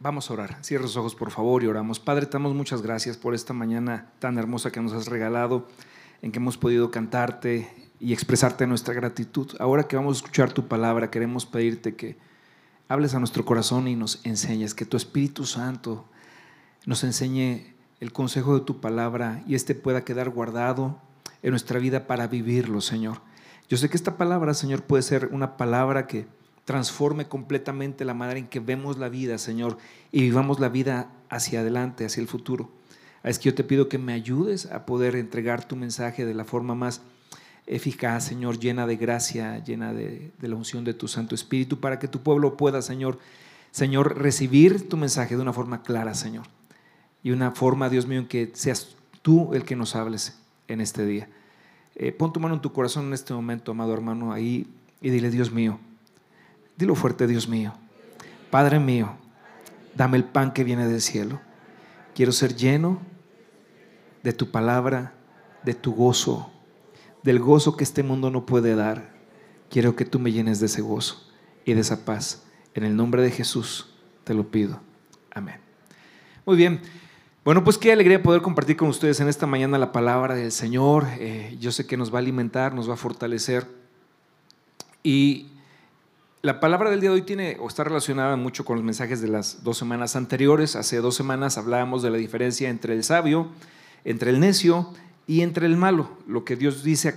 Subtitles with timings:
[0.00, 0.58] Vamos a orar.
[0.62, 1.98] Cierra los ojos, por favor, y oramos.
[1.98, 5.66] Padre, te damos muchas gracias por esta mañana tan hermosa que nos has regalado,
[6.22, 9.56] en que hemos podido cantarte y expresarte nuestra gratitud.
[9.58, 12.16] Ahora que vamos a escuchar tu palabra, queremos pedirte que
[12.86, 16.04] hables a nuestro corazón y nos enseñes, que tu Espíritu Santo
[16.86, 21.00] nos enseñe el consejo de tu palabra y este pueda quedar guardado
[21.42, 23.20] en nuestra vida para vivirlo, Señor.
[23.68, 26.28] Yo sé que esta palabra, Señor, puede ser una palabra que
[26.68, 29.78] transforme completamente la manera en que vemos la vida, Señor,
[30.12, 32.68] y vivamos la vida hacia adelante, hacia el futuro.
[33.24, 36.44] Es que yo te pido que me ayudes a poder entregar tu mensaje de la
[36.44, 37.00] forma más
[37.66, 42.06] eficaz, Señor, llena de gracia, llena de, la unción de tu Santo Espíritu, para que
[42.06, 43.18] tu pueblo pueda, Señor,
[43.70, 46.44] Señor, recibir tu mensaje de una forma clara, Señor.
[47.22, 50.38] Y una forma, Dios mío, en que seas tú el que nos hables
[50.68, 51.30] en este día.
[51.94, 54.66] Eh, pon tu mano en tu corazón en este momento, amado hermano, ahí
[55.00, 55.80] y dile, Dios mío,
[56.78, 57.74] Dilo fuerte, Dios mío.
[58.52, 59.16] Padre mío,
[59.96, 61.40] dame el pan que viene del cielo.
[62.14, 63.00] Quiero ser lleno
[64.22, 65.12] de tu palabra,
[65.64, 66.52] de tu gozo,
[67.24, 69.12] del gozo que este mundo no puede dar.
[69.68, 71.28] Quiero que tú me llenes de ese gozo
[71.64, 72.44] y de esa paz.
[72.74, 73.92] En el nombre de Jesús
[74.22, 74.80] te lo pido.
[75.32, 75.56] Amén.
[76.46, 76.80] Muy bien.
[77.44, 81.06] Bueno, pues qué alegría poder compartir con ustedes en esta mañana la palabra del Señor.
[81.18, 83.66] Eh, yo sé que nos va a alimentar, nos va a fortalecer.
[85.02, 85.57] Y
[86.40, 89.28] la palabra del día de hoy tiene o está relacionada mucho con los mensajes de
[89.28, 90.76] las dos semanas anteriores.
[90.76, 93.48] Hace dos semanas hablábamos de la diferencia entre el sabio,
[94.04, 94.92] entre el necio
[95.26, 97.14] y entre el malo, lo que Dios dice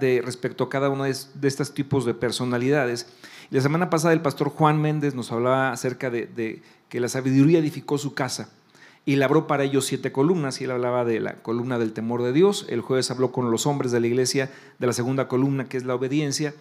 [0.00, 3.06] de, respecto a cada uno de, estos tipos de personalidades.
[3.50, 7.96] La semana pasada el pastor Juan Méndez nos hablaba acerca de, que la sabiduría edificó
[7.96, 8.50] su casa
[9.06, 12.32] y labró para ellos siete columnas, y él hablaba de la columna del temor de
[12.32, 12.66] Dios.
[12.68, 15.84] El jueves habló con los hombres de la iglesia de la segunda columna, que es
[15.84, 16.54] la obediencia.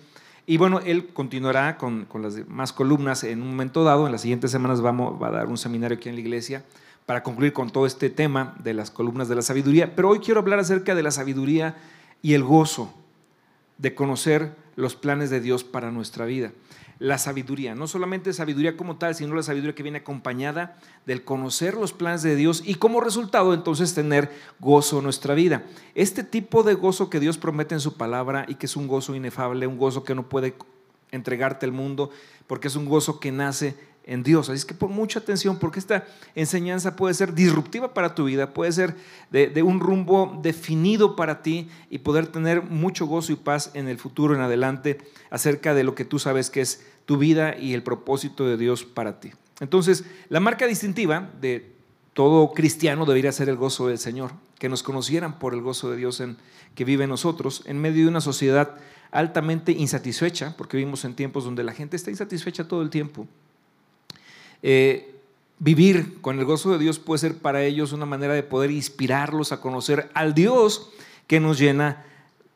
[0.46, 4.06] Y bueno, él continuará con, las demás columnas en un momento dado.
[4.06, 6.64] En las siguientes semanas vamos, va a dar un seminario aquí en la iglesia
[7.06, 9.96] para concluir con todo este tema de las columnas de la sabiduría.
[9.96, 11.78] Pero hoy quiero hablar acerca de la sabiduría
[12.22, 12.94] y el gozo
[13.78, 16.52] de conocer los planes de Dios para nuestra vida
[17.04, 21.74] la sabiduría, no solamente sabiduría como tal, sino la sabiduría que viene acompañada del conocer
[21.74, 24.32] los planes de Dios y como resultado entonces tener
[24.62, 25.64] gozo en nuestra vida.
[25.96, 29.16] Este tipo de gozo que Dios promete en su palabra y que es un gozo
[29.16, 30.56] inefable, un gozo que no puede
[31.12, 32.10] entregarte el mundo,
[32.48, 33.76] porque es un gozo que nace
[34.06, 34.50] en Dios.
[34.50, 38.54] Así es que pon mucha atención porque esta enseñanza puede ser disruptiva para tu vida,
[38.54, 38.96] puede ser
[39.32, 43.98] de, un rumbo definido para ti y poder tener mucho gozo y paz en el
[43.98, 45.00] futuro en adelante
[45.30, 48.84] acerca de lo que tú sabes que es tu vida y el propósito de Dios
[48.84, 49.32] para ti.
[49.60, 51.72] Entonces, la marca distintiva de
[52.14, 55.98] todo cristiano debería ser el gozo del Señor, que nos conocieran por el gozo de
[55.98, 56.38] Dios en,
[56.76, 58.76] que vive en nosotros en medio de una sociedad
[59.12, 63.28] altamente insatisfecha, porque vivimos en tiempos donde la gente está insatisfecha todo el tiempo
[64.66, 65.14] eh,
[65.60, 69.52] vivir con el gozo de Dios puede ser para ellos una manera de poder inspirarlos
[69.52, 70.90] a conocer al Dios
[71.28, 72.06] que nos llena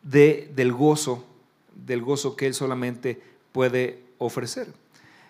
[0.03, 1.25] de, del gozo,
[1.75, 3.21] del gozo que Él solamente
[3.51, 4.67] puede ofrecer.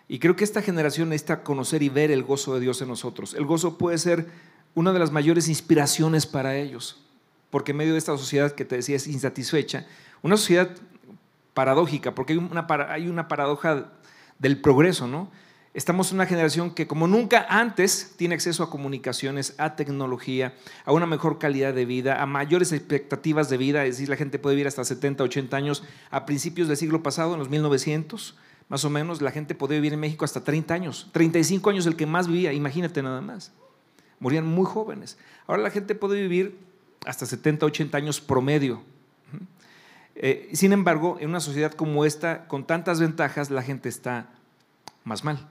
[0.08, 3.34] Y creo que esta generación necesita conocer y ver el gozo de Dios en nosotros.
[3.34, 4.28] El gozo puede ser
[4.74, 7.03] una de las mayores inspiraciones para ellos,
[7.50, 9.86] porque en medio de esta sociedad que te decía es insatisfecha,
[10.22, 10.70] una sociedad
[11.53, 13.92] paradójica, porque hay una, hay una paradoja
[14.40, 15.31] del progreso, ¿no?
[15.74, 20.56] Estamos en una generación que como nunca antes tiene acceso a comunicaciones, a tecnología,
[20.86, 24.40] a una mejor calidad de vida, a mayores expectativas de vida, es decir, la gente
[24.40, 25.84] puede vivir hasta 70, 80 años.
[26.09, 28.38] A principios del siglo pasado, en los 1900,
[28.70, 31.10] más o menos, la gente podía vivir en México hasta 30 años.
[31.14, 33.54] 35 años el que más vivía, imagínate nada más.
[34.20, 35.18] Morían muy jóvenes.
[35.46, 36.58] Ahora la gente puede vivir
[37.06, 38.82] hasta 70, 80 años promedio.
[40.16, 44.30] Eh, sin embargo, en una sociedad como esta, con tantas ventajas, la gente está
[45.04, 45.48] más mal.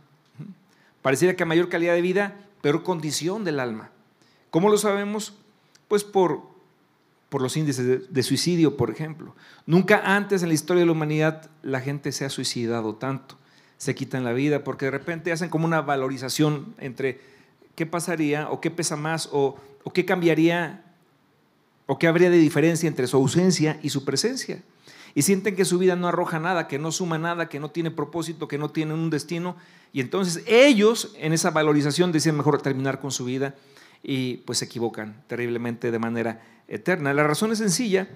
[1.00, 3.90] Pareciera que a mayor calidad de vida, peor condición del alma.
[4.50, 5.38] ¿Cómo lo sabemos?
[5.86, 6.42] Pues por,
[7.36, 9.36] por los índices de, suicidio, por ejemplo.
[9.66, 13.36] Nunca antes en la historia de la humanidad la gente se ha suicidado tanto.
[13.76, 17.20] Se quitan la vida porque de repente hacen como una valorización entre
[17.74, 19.60] qué pasaría o qué pesa más o,
[19.92, 20.82] qué cambiaría
[21.84, 24.62] o qué habría de diferencia entre su ausencia y su presencia
[25.14, 27.90] y sienten que su vida no arroja nada, que no suma nada, que no tiene
[27.90, 29.56] propósito, que no tiene un destino.
[29.92, 33.56] Y entonces ellos en esa valorización deciden mejor terminar con su vida
[34.02, 37.12] y pues se equivocan terriblemente de manera eterna.
[37.12, 38.08] La razón es sencilla.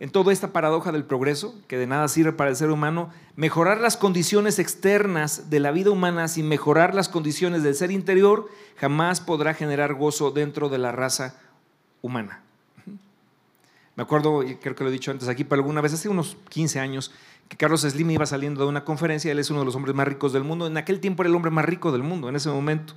[0.00, 3.80] En toda esta paradoja del progreso, que de nada sirve para el ser humano, mejorar
[3.80, 9.20] las condiciones externas de la vida humana sin mejorar las condiciones del ser interior jamás
[9.20, 11.34] podrá generar gozo dentro de la raza
[12.00, 12.42] humana.
[13.96, 16.36] Me acuerdo, y creo que lo he dicho antes aquí, pero alguna vez, hace unos
[16.50, 17.10] 15 años,
[17.48, 20.06] que Carlos Slim iba saliendo de una conferencia, él es uno de los hombres más
[20.06, 22.48] ricos del mundo, en aquel tiempo era el hombre más rico del mundo, en ese
[22.48, 22.94] momento.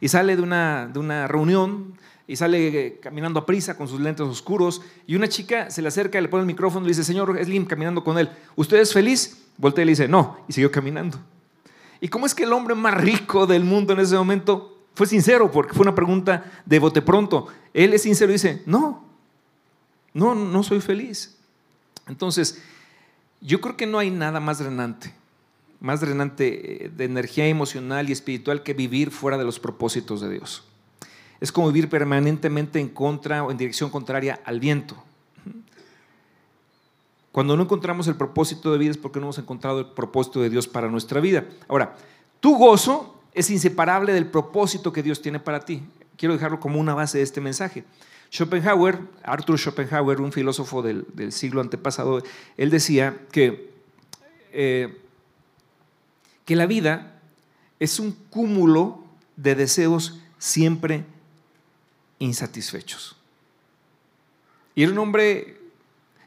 [0.00, 1.94] Y sale de una, de una reunión
[2.26, 5.88] y sale eh, caminando a prisa con sus lentes oscuros y una chica se le
[5.88, 8.92] acerca, le pone el micrófono y le dice, señor Slim, caminando con él, ¿usted es
[8.92, 9.46] feliz?
[9.56, 11.18] Voltea y le dice, no, y siguió caminando.
[12.00, 15.50] ¿Y cómo es que el hombre más rico del mundo en ese momento fue sincero?
[15.50, 17.48] Porque fue una pregunta de bote pronto.
[17.72, 19.04] Él es sincero y dice, no,
[20.12, 21.36] no, no soy feliz.
[22.06, 22.62] Entonces,
[23.40, 25.14] yo creo que no hay nada más drenante,
[25.80, 30.30] más drenante eh, de energía emocional y espiritual que vivir fuera de los propósitos de
[30.30, 30.64] Dios.
[31.40, 34.96] Es como vivir permanentemente en contra o en dirección contraria al viento.
[37.30, 40.50] Cuando no encontramos el propósito de vida es porque no hemos encontrado el propósito de
[40.50, 41.44] Dios para nuestra vida.
[41.68, 41.96] Ahora,
[42.40, 45.82] tu gozo es inseparable del propósito que Dios tiene para ti.
[46.16, 47.84] Quiero dejarlo como una base de este mensaje.
[48.32, 52.22] Schopenhauer, Arthur Schopenhauer, un filósofo del, siglo antepasado,
[52.56, 53.70] él decía que,
[54.52, 55.00] eh,
[56.48, 57.20] que la vida
[57.78, 59.04] es un cúmulo
[59.36, 61.04] de deseos siempre
[62.18, 63.16] insatisfechos.
[64.74, 65.58] Y era un hombre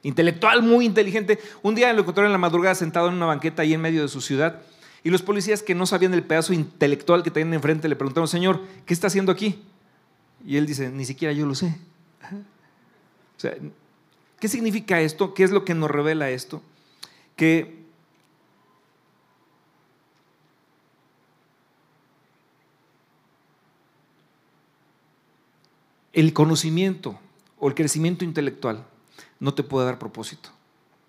[0.03, 1.39] intelectual, muy inteligente.
[1.63, 4.09] Un día lo encontraron en la madrugada sentado en una banqueta ahí en medio de
[4.09, 4.62] su ciudad.
[5.03, 8.62] Y los policías que no sabían el pedazo intelectual que tenían enfrente le preguntaron, Señor,
[8.85, 9.63] ¿qué está haciendo aquí?
[10.45, 11.75] Y él dice, ni siquiera yo lo sé.
[14.39, 15.33] ¿qué significa esto?
[15.33, 16.62] ¿Qué es lo que nos revela esto?
[17.35, 17.81] Que
[26.13, 27.19] el conocimiento
[27.60, 28.86] o el crecimiento intelectual
[29.40, 30.50] no te puede dar propósito.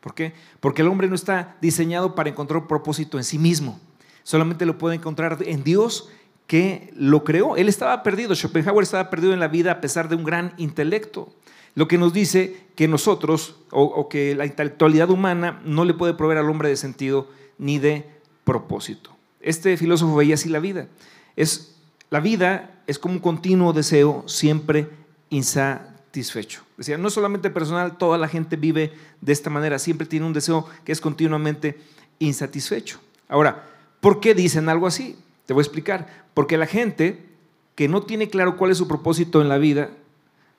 [0.00, 0.32] ¿Por qué?
[0.60, 3.78] Porque el hombre no está diseñado para encontrar propósito en sí mismo.
[4.24, 6.08] Solamente lo puede encontrar en Dios
[6.46, 7.56] que lo creó.
[7.56, 11.32] Él estaba perdido, Schopenhauer estaba perdido en la vida a pesar de un gran intelecto.
[11.74, 16.38] Lo que nos dice que nosotros, o, que la intelectualidad humana no le puede proveer
[16.38, 17.28] al hombre de sentido
[17.58, 18.04] ni de
[18.44, 19.10] propósito.
[19.40, 20.88] Este filósofo veía así la vida.
[21.36, 21.71] Es,
[22.12, 24.86] la vida es como un continuo deseo siempre
[25.30, 26.62] insatisfecho.
[26.76, 28.92] Decía, no solamente personal, toda la gente vive
[29.22, 31.80] de esta manera, siempre tiene un deseo que es continuamente
[32.18, 33.00] insatisfecho.
[33.30, 33.64] Ahora,
[34.02, 35.16] ¿por qué dicen algo así?
[35.46, 36.26] Te voy a explicar.
[36.34, 37.30] Porque la gente
[37.76, 39.88] que no tiene claro cuál es su propósito en la vida,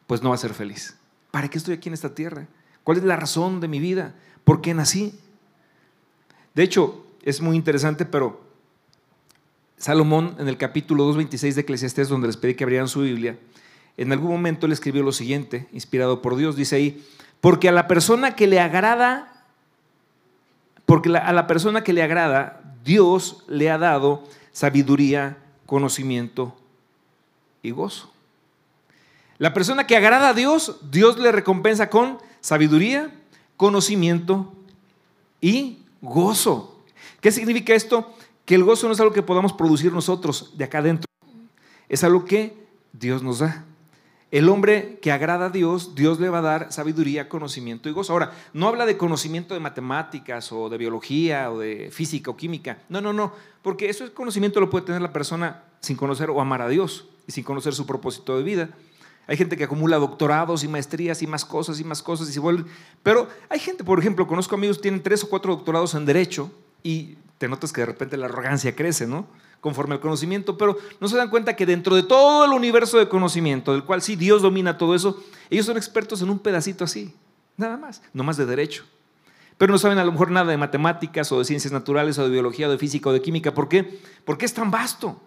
[0.08, 0.98] pues no va a ser feliz.
[1.30, 2.48] ¿Para qué estoy aquí en esta tierra?
[2.84, 4.16] ¿Cuál es la razón de mi vida?
[4.44, 5.14] ¿Por qué nací?
[6.56, 8.42] De hecho, es muy interesante, pero
[9.78, 13.38] Salomón en el capítulo 2.26 de Eclesiastés, donde les pedí que abrieran su Biblia,
[13.98, 17.06] en algún momento le escribió lo siguiente, inspirado por Dios, dice ahí,
[17.42, 19.46] porque a la persona que le agrada,
[20.86, 26.56] porque a la persona que le agrada, Dios le ha dado sabiduría, conocimiento
[27.62, 28.12] y gozo.
[29.38, 33.12] La persona que agrada a Dios, Dios le recompensa con sabiduría,
[33.58, 34.54] conocimiento
[35.42, 36.82] y gozo.
[37.22, 38.16] ¿Qué significa esto?
[38.46, 41.08] Que el gozo no es algo que podamos producir nosotros de acá adentro,
[41.88, 43.66] es algo que Dios nos da.
[44.32, 48.14] El hombre que agrada a Dios, Dios le va a dar sabiduría, conocimiento y gozo.
[48.14, 52.80] Ahora, no habla de conocimiento de matemáticas o de biología o de física o química.
[52.90, 53.32] No, no, no,
[53.62, 57.10] porque eso es conocimiento lo puede tener la persona sin conocer o amar a Dios
[57.28, 58.70] y sin conocer su propósito de vida.
[59.28, 62.40] Hay gente que acumula doctorados y maestrías y más cosas y más cosas y se
[62.40, 62.70] vuelve.
[63.04, 66.52] Pero hay gente, por ejemplo, conozco amigos que tienen tres o cuatro doctorados en derecho
[66.82, 69.28] y te notas que de repente la arrogancia crece, ¿no?
[69.60, 73.10] conforme al conocimiento, pero no se dan cuenta que dentro de todo el universo de
[73.10, 77.14] conocimiento, del cual sí Dios domina todo eso, ellos son expertos en un pedacito así,
[77.58, 78.86] nada más, no más de derecho.
[79.58, 82.30] Pero no saben a lo mejor nada de matemáticas o de ciencias naturales o de
[82.30, 83.54] biología o de física o de química.
[83.54, 84.00] ¿Por qué?
[84.24, 85.20] Porque es tan vasto.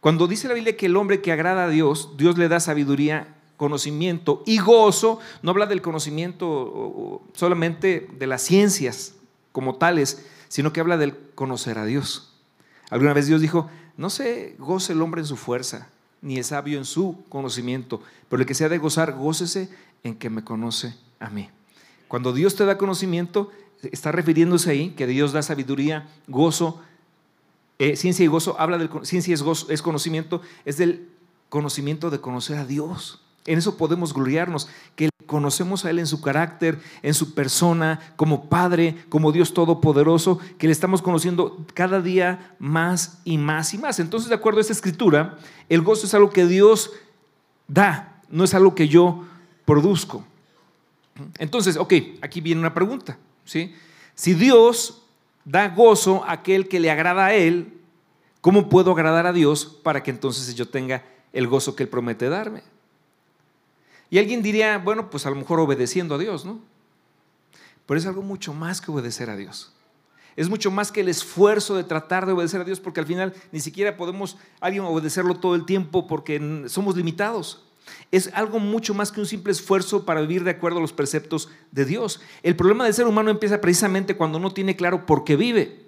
[0.00, 3.36] Cuando dice la Biblia que el hombre que agrada a Dios, Dios le da sabiduría,
[3.58, 9.16] conocimiento y gozo, no habla del conocimiento solamente de las ciencias
[9.52, 12.32] como tales, sino que habla del conocer a Dios.
[12.90, 15.88] Alguna vez Dios dijo, no se goce el hombre en su fuerza,
[16.22, 19.68] ni es sabio en su conocimiento, pero el que sea de gozar, gócese
[20.02, 21.50] en que me conoce a mí.
[22.08, 23.50] Cuando Dios te da conocimiento,
[23.82, 26.80] está refiriéndose ahí que Dios da sabiduría, gozo,
[27.78, 31.08] eh, ciencia y gozo, habla del ciencia es, es conocimiento, es del
[31.48, 33.20] conocimiento de conocer a Dios.
[33.44, 38.48] En eso podemos gloriarnos, que conocemos a Él en su carácter, en su persona, como
[38.48, 44.00] Padre, como Dios Todopoderoso, que le estamos conociendo cada día más y más y más.
[44.00, 46.92] Entonces, de acuerdo a esta escritura, el gozo es algo que Dios
[47.68, 49.24] da, no es algo que yo
[49.64, 50.24] produzco.
[51.38, 51.92] Entonces, ok,
[52.22, 53.18] aquí viene una pregunta.
[53.44, 53.74] ¿sí?
[54.14, 55.02] Si Dios
[55.44, 57.74] da gozo a aquel que le agrada a Él,
[58.40, 62.28] ¿cómo puedo agradar a Dios para que entonces yo tenga el gozo que Él promete
[62.28, 62.62] darme?
[64.10, 66.60] Y alguien diría, bueno, pues a lo mejor obedeciendo a Dios, ¿no?
[67.86, 69.72] Pero es algo mucho más que obedecer a Dios.
[70.36, 73.32] Es mucho más que el esfuerzo de tratar de obedecer a Dios, porque al final
[73.52, 77.62] ni siquiera podemos alguien obedecerlo todo el tiempo porque somos limitados.
[78.10, 81.48] Es algo mucho más que un simple esfuerzo para vivir de acuerdo a los preceptos
[81.70, 82.20] de Dios.
[82.42, 85.86] El problema del ser humano empieza precisamente cuando no tiene claro por qué vive.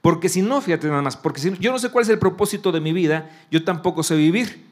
[0.00, 2.70] Porque si no, fíjate nada más, porque si yo no sé cuál es el propósito
[2.70, 4.64] de mi vida, yo tampoco sé vivir.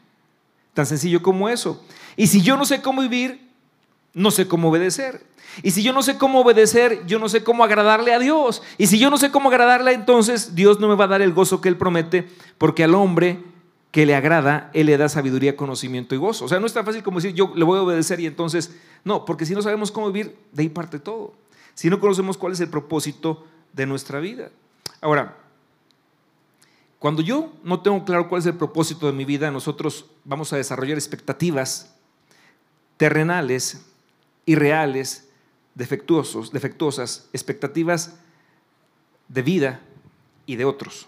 [0.74, 1.82] Tan sencillo como eso.
[2.16, 3.48] Y si yo no sé cómo vivir,
[4.12, 5.24] no sé cómo obedecer.
[5.62, 8.62] Y si yo no sé cómo obedecer, yo no sé cómo agradarle a Dios.
[8.76, 11.32] Y si yo no sé cómo agradarle, entonces Dios no me va a dar el
[11.32, 12.28] gozo que Él promete,
[12.58, 13.38] porque al hombre
[13.92, 16.46] que le agrada, Él le da sabiduría, conocimiento y gozo.
[16.46, 18.74] O sea, no es tan fácil como decir, yo le voy a obedecer y entonces,
[19.04, 21.34] no, porque si no sabemos cómo vivir, de ahí parte todo.
[21.74, 24.50] Si no conocemos cuál es el propósito de nuestra vida.
[25.00, 25.36] Ahora,
[27.04, 30.56] cuando yo no tengo claro cuál es el propósito de mi vida, nosotros vamos a
[30.56, 31.94] desarrollar expectativas
[32.96, 33.84] terrenales,
[34.46, 35.28] irreales,
[35.74, 38.14] defectuosos, defectuosas, expectativas
[39.28, 39.82] de vida
[40.46, 41.06] y de otros,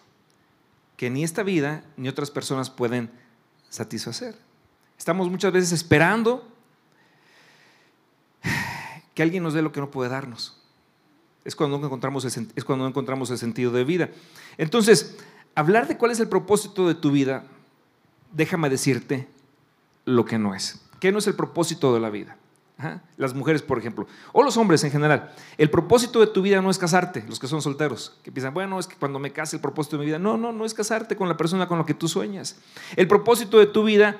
[0.98, 3.10] que ni esta vida ni otras personas pueden
[3.70, 4.38] satisfacer.
[4.98, 6.46] Estamos muchas veces esperando
[9.14, 10.62] que alguien nos dé lo que no puede darnos.
[11.42, 14.10] Es cuando no encontramos es cuando no encontramos el sentido de vida.
[14.58, 15.16] Entonces,
[15.56, 17.44] hablar de cuál es el propósito de tu vida,
[18.32, 19.26] déjame decirte
[20.04, 20.82] lo que no es.
[21.00, 22.36] ¿Qué no es el propósito de la vida?
[23.16, 25.34] Las mujeres, por ejemplo, o los hombres en general.
[25.56, 28.78] El propósito de tu vida no es casarte, los que son solteros, que piensan, bueno,
[28.78, 30.18] es que cuando me case el propósito de mi vida.
[30.18, 32.56] No, no, no es casarte con la persona con la que tú sueñas.
[32.94, 34.18] El propósito de tu vida,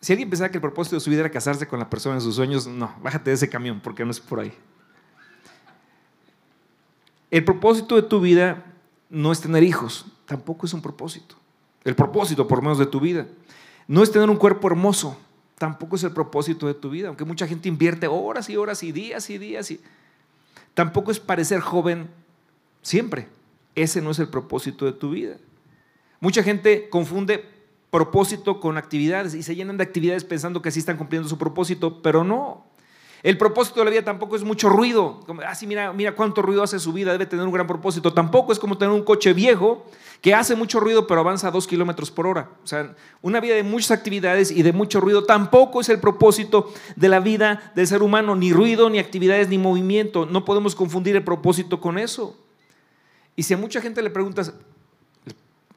[0.00, 2.20] si alguien pensaba que el propósito de su vida era casarse con la persona de
[2.20, 4.56] sus sueños, no, bájate de ese camión porque no es por ahí.
[7.32, 8.64] El propósito de tu vida
[9.08, 11.36] no es tener hijos, tampoco es un propósito.
[11.84, 13.26] El propósito, por menos de tu vida,
[13.86, 15.16] no es tener un cuerpo hermoso,
[15.58, 18.92] tampoco es el propósito de tu vida, aunque mucha gente invierte horas y horas y
[18.92, 19.70] días y días.
[19.70, 19.80] Y...
[20.74, 22.08] Tampoco es parecer joven
[22.82, 23.28] siempre.
[23.74, 25.36] Ese no es el propósito de tu vida.
[26.20, 27.44] Mucha gente confunde
[27.90, 32.02] propósito con actividades y se llenan de actividades pensando que así están cumpliendo su propósito,
[32.02, 32.65] pero no.
[33.22, 35.20] El propósito de la vida tampoco es mucho ruido.
[35.26, 38.12] Como, ah, mira, mira cuánto ruido hace su vida, debe tener un gran propósito.
[38.12, 39.84] Tampoco es como tener un coche viejo
[40.20, 42.50] que hace mucho ruido pero avanza a dos kilómetros por hora.
[42.64, 46.72] O sea, una vida de muchas actividades y de mucho ruido tampoco es el propósito
[46.94, 48.36] de la vida del ser humano.
[48.36, 50.26] Ni ruido, ni actividades, ni movimiento.
[50.26, 52.36] No podemos confundir el propósito con eso.
[53.34, 54.52] Y si a mucha gente le preguntas,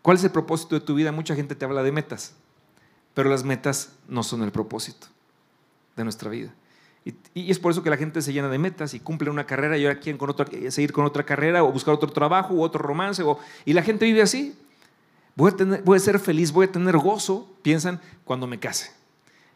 [0.01, 1.11] ¿cuál es el propósito de tu vida?
[1.11, 2.33] Mucha gente te habla de metas.
[3.13, 5.07] Pero las metas no son el propósito
[5.95, 6.53] de nuestra vida.
[7.05, 9.77] Y, es por eso que la gente se llena de metas y cumple una carrera
[9.77, 12.81] y ahora quieren con eh, seguir con otra carrera o buscar otro trabajo u otro
[12.81, 13.23] romance.
[13.65, 14.55] y la gente vive así.
[15.35, 18.91] Voy a, tener, voy a ser feliz, voy a tener gozo, piensan, cuando me case.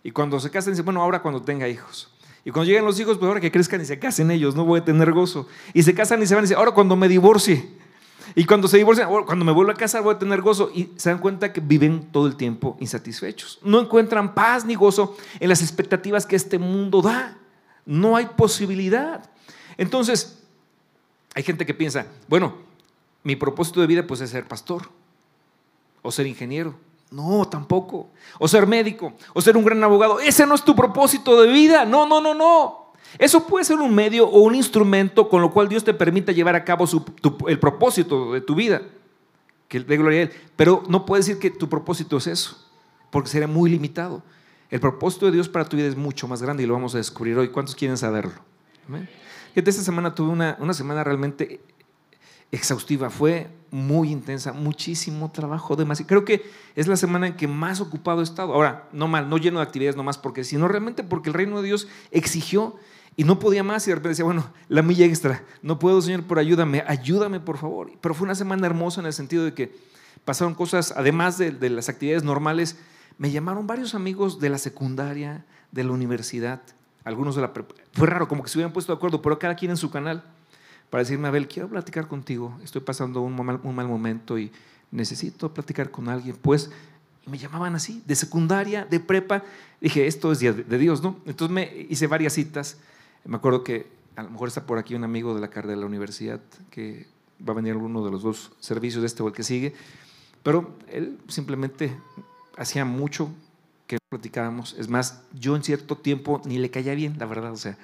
[0.04, 2.14] Y cuando se casen, dicen, bueno, ahora cuando tenga hijos.
[2.46, 4.80] Y cuando lleguen los hijos, pues ahora que crezcan y se casen ellos, no voy
[4.80, 5.48] a tener gozo.
[5.74, 7.83] Y se casan y se van y dicen, ahora cuando me divorcie.
[8.36, 10.72] Y cuando se divorcian, cuando me vuelva a casar voy a tener gozo.
[10.74, 13.60] Y se dan cuenta que viven todo el tiempo insatisfechos.
[13.64, 17.38] No encuentran paz ni gozo en las expectativas que este mundo da.
[17.86, 19.30] No hay posibilidad.
[19.78, 20.44] Entonces,
[21.36, 22.56] hay gente que piensa, bueno,
[23.24, 24.90] mi propósito de vida pues es ser pastor
[26.02, 26.76] o ser ingeniero.
[27.12, 28.10] No, tampoco.
[28.40, 30.20] O ser médico, o ser un gran abogado.
[30.20, 31.86] Ese no es tu propósito de vida.
[31.86, 32.83] No, no, no, no.
[33.20, 36.56] Eso puede ser un medio o un instrumento con lo cual Dios te permita llevar
[36.56, 36.86] a cabo
[37.48, 38.82] el propósito de tu vida,
[39.68, 40.32] que de gloria a Él.
[40.56, 42.70] Pero no puede decir que tu propósito es eso,
[43.12, 44.24] porque sería muy limitado.
[44.70, 46.98] El propósito de Dios para tu vida es mucho más grande y lo vamos a
[46.98, 47.50] descubrir hoy.
[47.50, 48.34] ¿Cuántos quieren saberlo?
[49.56, 51.62] Esta semana tuve una, una semana realmente
[52.54, 56.08] exhaustiva, fue muy intensa, muchísimo trabajo, demasiado.
[56.08, 56.44] Creo que
[56.76, 58.54] es la semana en que más ocupado he estado.
[58.54, 61.68] Ahora, no mal, no lleno de actividades nomás porque, sino realmente porque el reino de
[61.68, 62.76] Dios exigió
[63.16, 66.24] y no podía más y de repente decía, bueno, la milla extra, no puedo, Señor,
[66.24, 67.92] por ayúdame, ayúdame, por favor.
[68.02, 69.76] Pero fue una semana hermosa en el sentido de que
[70.26, 72.78] pasaron cosas, además de, de las actividades normales,
[73.18, 76.62] me llamaron varios amigos de la secundaria, de la universidad,
[77.04, 77.52] algunos de la
[77.94, 80.24] Fue raro, como que se hubieran puesto de acuerdo, pero cada quien en su canal,
[80.90, 84.52] para decirme, Abel, quiero platicar contigo, estoy pasando un mal, un mal momento y
[84.92, 86.36] necesito platicar con alguien.
[86.42, 86.72] Pues
[87.26, 89.44] me llamaban así, de secundaria, de prepa.
[89.82, 91.20] Dije, esto es de Dios, ¿no?
[91.26, 92.78] Entonces me hice varias citas.
[93.26, 95.80] Me acuerdo que a lo mejor está por aquí un amigo de la carrera de
[95.80, 97.08] la universidad que
[97.48, 99.74] va a venir alguno de los dos servicios, de este o el que sigue.
[100.44, 101.98] Pero él simplemente
[102.58, 103.30] hacía mucho
[103.88, 104.76] que platicábamos.
[104.78, 107.54] Es más, yo en cierto tiempo ni le caía bien, la verdad.
[107.54, 107.78] O sea,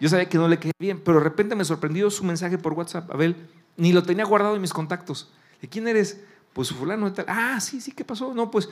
[0.00, 2.72] yo sabía que no le caía bien, pero de repente me sorprendió su mensaje por
[2.72, 3.10] WhatsApp.
[3.10, 3.36] Abel,
[3.76, 5.30] ni lo tenía guardado en mis contactos.
[5.60, 6.22] ¿De quién eres?
[6.52, 7.26] Pues fulano tal.
[7.28, 8.32] Ah, sí, sí, ¿qué pasó?
[8.34, 8.68] No, pues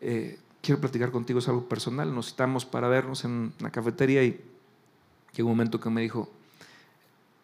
[0.00, 2.14] eh, quiero platicar contigo, es algo personal.
[2.14, 4.40] Nos citamos para vernos en una cafetería y
[5.34, 6.30] llegó un momento que me dijo,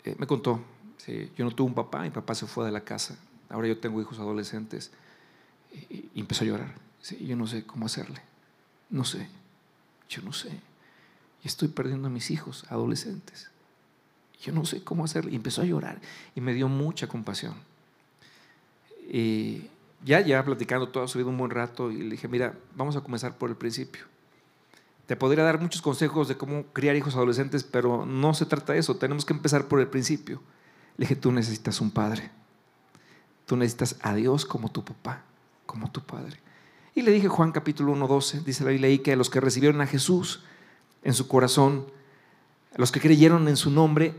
[0.05, 0.61] eh, me contó,
[1.37, 3.17] yo no tuve un papá, mi papá se fue de la casa,
[3.49, 4.91] ahora yo tengo hijos adolescentes
[5.91, 6.75] y, empezó a llorar.
[7.21, 8.21] yo no sé cómo hacerle,
[8.91, 9.29] no sé,
[10.09, 10.51] yo no sé.
[11.43, 13.51] Y estoy perdiendo a mis hijos adolescentes.
[14.41, 15.33] Yo no sé cómo hacerle.
[15.33, 16.01] Y empezó a llorar
[16.35, 17.55] y me dio mucha compasión.
[19.11, 19.69] Y
[20.05, 23.03] ya, ya platicando todo, ha subido un buen rato y le dije, mira, vamos a
[23.03, 24.05] comenzar por el principio.
[25.07, 28.79] Te podría dar muchos consejos de cómo criar hijos adolescentes, pero no se trata de
[28.79, 28.97] eso.
[28.97, 30.41] Tenemos que empezar por el principio.
[30.97, 32.31] Le dije, tú necesitas un padre.
[33.47, 35.23] Tú necesitas a Dios como tu papá,
[35.67, 36.39] como tu padre.
[36.95, 39.41] Y le dije Juan capítulo 1, 12, dice la Biblia ahí que a los que
[39.41, 40.45] recibieron a Jesús
[41.03, 41.87] en su corazón,
[42.75, 44.15] a los que creyeron en su nombre,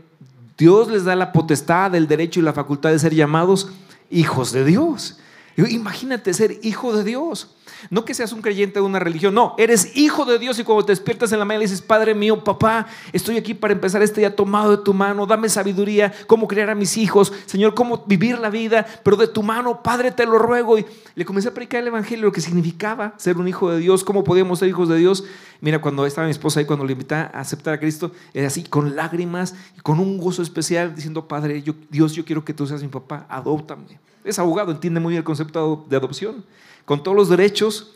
[0.58, 3.72] Dios les da la potestad, el derecho y la facultad de ser llamados
[4.10, 5.18] hijos de Dios.
[5.56, 7.55] Imagínate ser hijo de Dios.
[7.90, 10.84] No que seas un creyente de una religión, no, eres hijo de Dios y cuando
[10.84, 14.34] te despiertas en la mañana dices, Padre mío, papá, estoy aquí para empezar este día
[14.34, 18.50] tomado de tu mano, dame sabiduría, cómo criar a mis hijos, Señor, cómo vivir la
[18.50, 20.78] vida, pero de tu mano, Padre, te lo ruego.
[20.78, 24.04] Y le comencé a predicar el Evangelio, lo que significaba ser un hijo de Dios,
[24.04, 25.24] cómo podíamos ser hijos de Dios.
[25.60, 28.64] Mira, cuando estaba mi esposa ahí, cuando le invité a aceptar a Cristo, era así,
[28.64, 32.66] con lágrimas y con un gozo especial, diciendo, Padre, yo, Dios, yo quiero que tú
[32.66, 33.98] seas mi papá, adóptame.
[34.26, 36.44] Es abogado, entiende muy bien el concepto de adopción
[36.86, 37.92] con todos los derechos,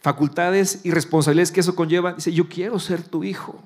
[0.00, 3.58] facultades y responsabilidades que eso conlleva, dice, yo quiero ser tu hijo,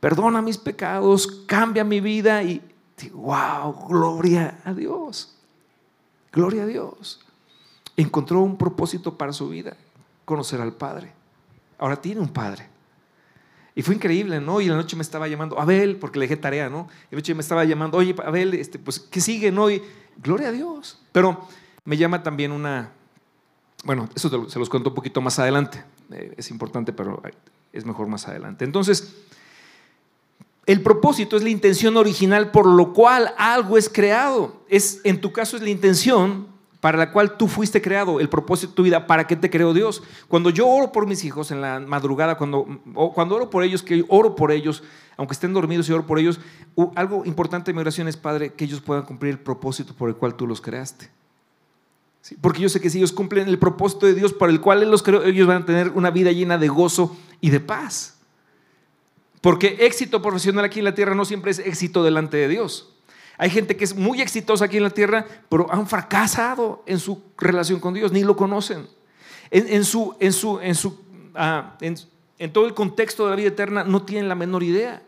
[0.00, 2.60] perdona mis pecados, cambia mi vida y,
[3.12, 5.34] wow, gloria a Dios,
[6.32, 7.20] gloria a Dios.
[7.96, 9.76] Encontró un propósito para su vida,
[10.26, 11.12] conocer al Padre.
[11.78, 12.68] Ahora tiene un Padre.
[13.74, 14.60] Y fue increíble, ¿no?
[14.60, 16.88] Y la noche me estaba llamando, Abel, porque le dejé tarea, ¿no?
[17.10, 19.70] Y la noche me estaba llamando, oye, Abel, este, pues, ¿qué sigue, no?
[19.70, 19.82] Y
[20.22, 20.98] gloria a Dios.
[21.12, 21.46] Pero
[21.84, 22.92] me llama también una,
[23.84, 25.84] bueno, eso se los cuento un poquito más adelante.
[26.10, 27.22] Eh, es importante, pero
[27.72, 28.64] es mejor más adelante.
[28.64, 29.14] Entonces,
[30.66, 34.62] el propósito es la intención original por lo cual algo es creado.
[34.68, 36.48] Es, en tu caso es la intención
[36.80, 39.72] para la cual tú fuiste creado, el propósito de tu vida, para qué te creó
[39.72, 40.02] Dios.
[40.28, 42.66] Cuando yo oro por mis hijos en la madrugada, cuando,
[43.14, 44.82] cuando oro por ellos, que oro por ellos,
[45.16, 46.40] aunque estén dormidos y por ellos,
[46.94, 50.16] algo importante de mi oración es, Padre, que ellos puedan cumplir el propósito por el
[50.16, 51.10] cual tú los creaste
[52.40, 54.90] porque yo sé que si ellos cumplen el propósito de Dios para el cual Él
[54.90, 58.18] los creó, ellos van a tener una vida llena de gozo y de paz.
[59.40, 62.92] Porque éxito profesional aquí en la tierra no siempre es éxito delante de Dios.
[63.38, 67.22] Hay gente que es muy exitosa aquí en la tierra, pero han fracasado en su
[67.36, 68.88] relación con Dios, ni lo conocen.
[69.50, 69.82] En,
[71.34, 75.02] ah, en, todo el contexto de la vida eterna no tienen la menor idea.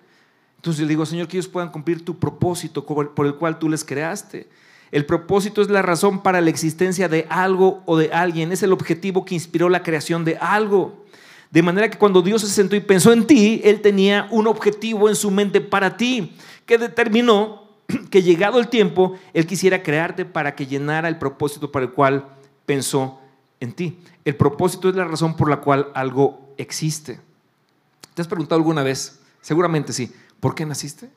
[0.59, 3.85] Entonces le digo, Señor, que ellos puedan cumplir tu propósito por el cual tú les
[3.85, 4.49] creaste.
[4.91, 8.53] El propósito es la razón para la existencia de algo o de alguien.
[8.53, 11.05] Es el objetivo que inspiró la creación de algo.
[11.51, 15.09] De manera que cuando Dios se sentó y pensó en ti, Él tenía un objetivo
[15.09, 16.35] en su mente para ti,
[16.67, 17.69] que determinó
[18.11, 22.27] que llegado el tiempo, Él quisiera crearte para que llenara el propósito para el cual
[22.67, 23.21] pensó
[23.61, 23.99] en ti.
[24.25, 27.21] El propósito es la razón por la cual algo existe.
[28.15, 29.21] ¿Te has preguntado alguna vez?
[29.41, 30.13] Seguramente sí.
[30.41, 31.11] ¿Por qué naciste?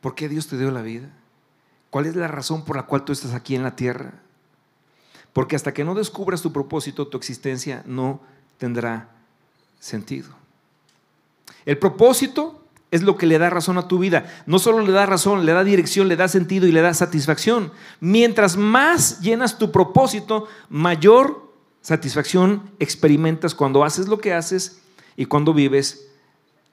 [0.00, 1.08] ¿Por qué Dios te dio la vida?
[1.90, 4.14] ¿Cuál es la razón por la cual tú estás aquí en la tierra?
[5.32, 8.20] Porque hasta que no descubras tu propósito, tu existencia no
[8.58, 9.10] tendrá
[9.78, 10.28] sentido.
[11.64, 14.42] El propósito es lo que le da razón a tu vida.
[14.46, 17.72] No solo le da razón, le da dirección, le da sentido y le da satisfacción.
[18.00, 24.80] Mientras más llenas tu propósito, mayor satisfacción experimentas cuando haces lo que haces
[25.16, 26.07] y cuando vives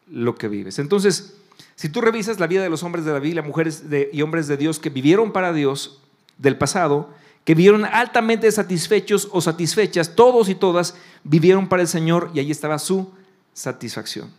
[0.08, 0.80] lo que vives.
[0.80, 1.36] Entonces,
[1.76, 4.58] si tú revisas la vida de los hombres de la Biblia, mujeres y hombres de
[4.58, 6.02] Dios que vivieron para Dios
[6.38, 7.14] del pasado,
[7.44, 12.52] que vivieron altamente satisfechos o satisfechas, todos y todas vivieron para el Señor y ahí
[12.52, 13.12] estaba su
[13.54, 14.32] satisfacción.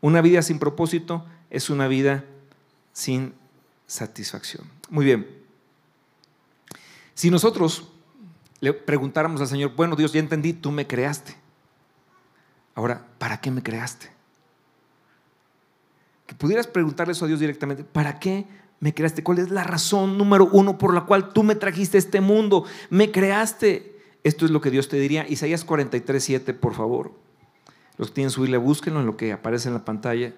[0.00, 2.24] Una vida sin propósito es una vida
[2.92, 3.34] sin
[3.86, 4.64] satisfacción.
[4.90, 5.26] Muy bien.
[7.14, 7.88] Si nosotros
[8.60, 11.36] le preguntáramos al Señor, bueno Dios, ya entendí, tú me creaste.
[12.74, 14.10] Ahora, ¿para qué me creaste?
[16.38, 18.46] Pudieras preguntarle eso a Dios directamente, ¿para qué
[18.80, 19.22] me creaste?
[19.22, 22.64] ¿Cuál es la razón número uno por la cual tú me trajiste a este mundo?
[22.90, 23.96] Me creaste.
[24.24, 25.26] Esto es lo que Dios te diría.
[25.28, 27.12] Isaías 43, 7, por favor.
[27.96, 30.32] Los que tienen su búsquenlo en lo que aparece en la pantalla.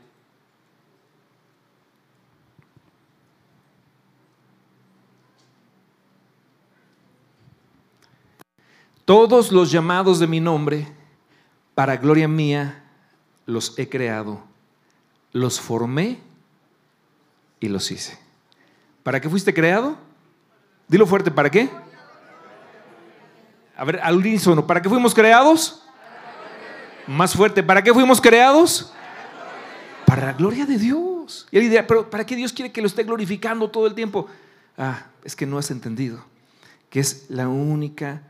[9.04, 10.88] Todos los llamados de mi nombre,
[11.74, 12.84] para gloria mía,
[13.44, 14.53] los he creado
[15.34, 16.18] los formé
[17.60, 18.18] y los hice.
[19.02, 19.98] ¿Para qué fuiste creado?
[20.88, 21.68] Dilo fuerte, ¿para qué?
[23.76, 25.82] A ver, al unísono, ¿para qué fuimos creados?
[27.06, 28.94] Más fuerte, ¿para qué fuimos creados?
[30.06, 31.46] Para la gloria de Dios.
[31.50, 34.26] Y él diría, pero ¿para qué Dios quiere que lo esté glorificando todo el tiempo?
[34.78, 36.24] Ah, es que no has entendido
[36.94, 38.22] que es la única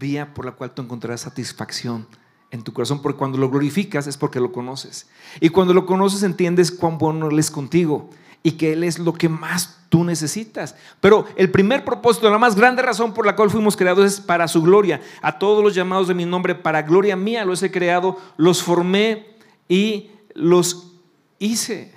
[0.00, 2.08] vía por la cual tú encontrarás satisfacción
[2.54, 5.08] en tu corazón, porque cuando lo glorificas es porque lo conoces.
[5.40, 8.08] Y cuando lo conoces entiendes cuán bueno Él es contigo
[8.44, 10.76] y que Él es lo que más tú necesitas.
[11.00, 14.46] Pero el primer propósito, la más grande razón por la cual fuimos creados es para
[14.46, 15.00] su gloria.
[15.20, 19.26] A todos los llamados de mi nombre, para gloria mía los he creado, los formé
[19.68, 20.92] y los
[21.40, 21.92] hice.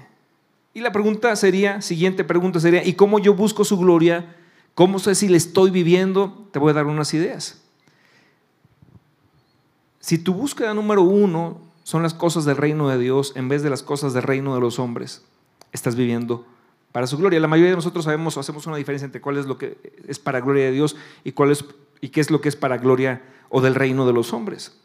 [0.73, 4.35] Y la pregunta sería, siguiente pregunta sería, ¿y cómo yo busco su gloria?
[4.73, 6.47] ¿Cómo sé si le estoy viviendo?
[6.51, 7.61] Te voy a dar unas ideas.
[10.07, 13.69] Si tu búsqueda número uno son las cosas del reino de Dios en vez de
[13.69, 15.21] las cosas del reino de los hombres,
[15.73, 16.45] estás viviendo
[16.93, 17.41] para su gloria.
[17.41, 19.75] La mayoría de nosotros sabemos, hacemos una diferencia entre cuál es lo que
[20.07, 21.57] es para gloria de Dios y, cuál
[21.99, 24.79] y qué es lo que es para gloria o del reino de los hombres.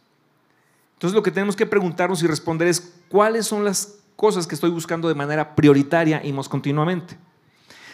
[0.94, 4.70] Entonces lo que tenemos que preguntarnos y responder es cuáles son las cosas que estoy
[4.70, 7.16] buscando de manera prioritaria y más continuamente.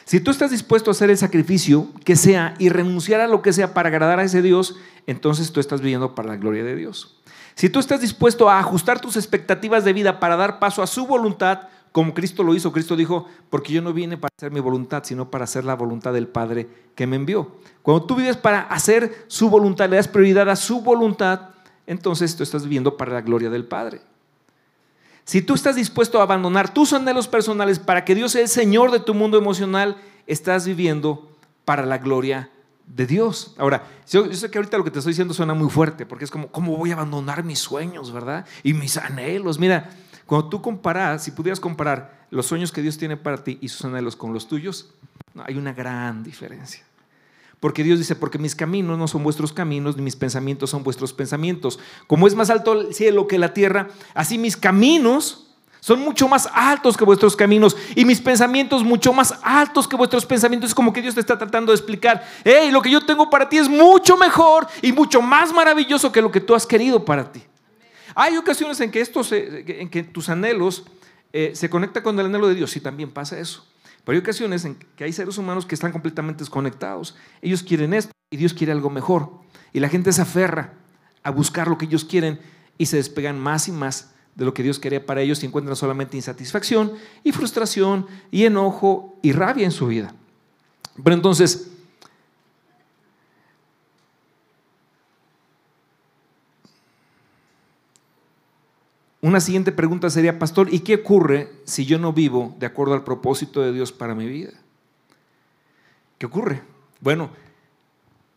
[0.07, 3.53] Si tú estás dispuesto a hacer el sacrificio que sea y renunciar a lo que
[3.53, 4.77] sea para agradar a ese Dios,
[5.09, 7.17] entonces tú estás viviendo para la gloria de Dios.
[7.55, 11.07] Si tú estás dispuesto a ajustar tus expectativas de vida para dar paso a su
[11.07, 15.05] voluntad, como Cristo lo hizo, Cristo dijo, porque yo no vine para hacer mi voluntad,
[15.05, 17.57] sino para hacer la voluntad del Padre que me envió.
[17.81, 21.55] Cuando tú vives para hacer su voluntad, le das prioridad a su voluntad,
[21.87, 24.03] entonces tú estás viviendo para la gloria del Padre.
[25.25, 28.91] Si tú estás dispuesto a abandonar tus anhelos personales para que Dios sea el Señor
[28.91, 31.31] de tu mundo emocional, estás viviendo
[31.65, 32.51] para la gloria
[32.95, 33.55] de Dios.
[33.59, 36.31] Ahora, yo, sé que ahorita lo que te estoy diciendo suena muy fuerte, porque es
[36.31, 38.47] como, ¿cómo voy a abandonar mis sueños, verdad?
[38.63, 39.59] Y mis anhelos.
[39.59, 39.91] Mira,
[40.27, 43.85] cuando tú comparas, si pudieras comparar los sueños que Dios tiene para ti y sus
[43.85, 44.93] anhelos con los tuyos,
[45.45, 46.85] hay una gran diferencia.
[47.61, 51.13] Porque Dios dice, porque mis caminos no son vuestros caminos, ni mis pensamientos son vuestros
[51.13, 51.81] pensamientos.
[52.07, 55.48] Como es más alto el cielo que la tierra, así mis caminos
[55.81, 60.27] son mucho más altos que vuestros caminos y mis pensamientos mucho más altos que vuestros
[60.27, 60.71] pensamientos.
[60.71, 63.49] Es como que Dios te está tratando de explicar, hey, lo que yo tengo para
[63.49, 67.31] ti es mucho mejor y mucho más maravilloso que lo que tú has querido para
[67.31, 67.43] ti.
[68.15, 70.85] Hay ocasiones en que, estos, en que tus anhelos
[71.33, 73.65] eh, se conectan con el anhelo de Dios y también pasa eso.
[74.05, 77.15] Pero hay ocasiones en que hay seres humanos que están completamente desconectados.
[77.43, 79.31] Ellos quieren esto y Dios quiere algo mejor.
[79.73, 80.73] Y la gente se aferra
[81.23, 82.41] a buscar lo que ellos quieren
[82.79, 85.75] y se despegan más y más de lo que Dios quería para ellos y encuentran
[85.75, 86.93] solamente insatisfacción
[87.25, 90.15] y frustración y enojo y rabia en su vida.
[91.03, 91.73] Pero entonces,
[99.21, 103.03] una siguiente pregunta sería, pastor, ¿y qué ocurre si yo no vivo de acuerdo al
[103.03, 104.53] propósito de Dios para mi vida?
[106.17, 106.63] ¿Qué ocurre?
[107.01, 107.31] Bueno,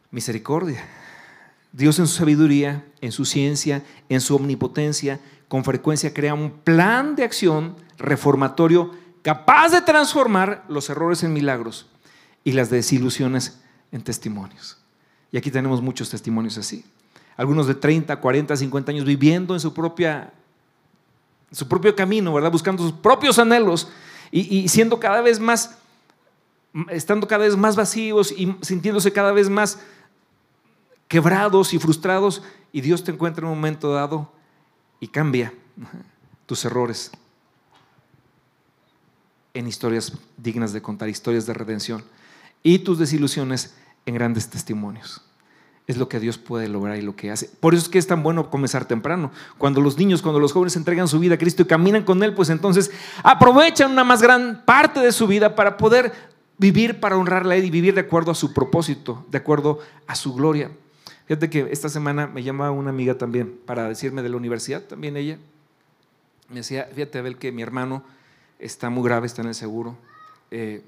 [0.10, 0.84] misericordia.
[1.72, 5.20] Dios en su sabiduría, en su ciencia, en su omnipotencia,
[5.52, 11.88] con frecuencia crea un plan de acción reformatorio capaz de transformar los errores en milagros
[12.46, 13.60] y las desilusiones
[13.92, 14.78] en testimonios.
[15.30, 16.86] Y aquí tenemos muchos testimonios así.
[17.36, 20.32] Algunos de 30, 40, 50 años viviendo en su, propia,
[21.52, 22.50] su propio camino, ¿verdad?
[22.50, 23.90] Buscando sus propios anhelos
[24.32, 25.76] y, y siendo cada vez más,
[26.88, 29.80] estando cada vez más vacíos y sintiéndose cada vez más
[31.10, 32.42] quebrados y frustrados.
[32.72, 34.32] Y Dios te encuentra en un momento dado
[35.02, 35.54] y cambia
[36.46, 37.12] tus errores
[39.54, 42.06] en historias dignas de contar, historias de redención
[42.64, 45.22] y tus desilusiones en grandes testimonios.
[45.88, 47.50] Es lo que Dios puede lograr y lo que hace.
[47.60, 49.32] Por eso es que es tan bueno comenzar temprano.
[49.58, 52.34] Cuando los niños, cuando los jóvenes entregan su vida a Cristo y caminan con Él,
[52.34, 52.92] pues entonces
[53.24, 56.14] aprovechan una más gran parte de su vida para poder
[56.58, 60.16] vivir para honrarle a Él y vivir de acuerdo a su propósito, de acuerdo a
[60.16, 60.70] su gloria.
[61.32, 65.16] Fíjate que esta semana me llama una amiga también para decirme de la universidad, también
[65.16, 65.38] ella.
[66.50, 68.04] Me decía, fíjate, Abel, que mi hermano
[68.60, 69.96] está muy grave, está en el seguro.
[70.52, 70.84] Eh,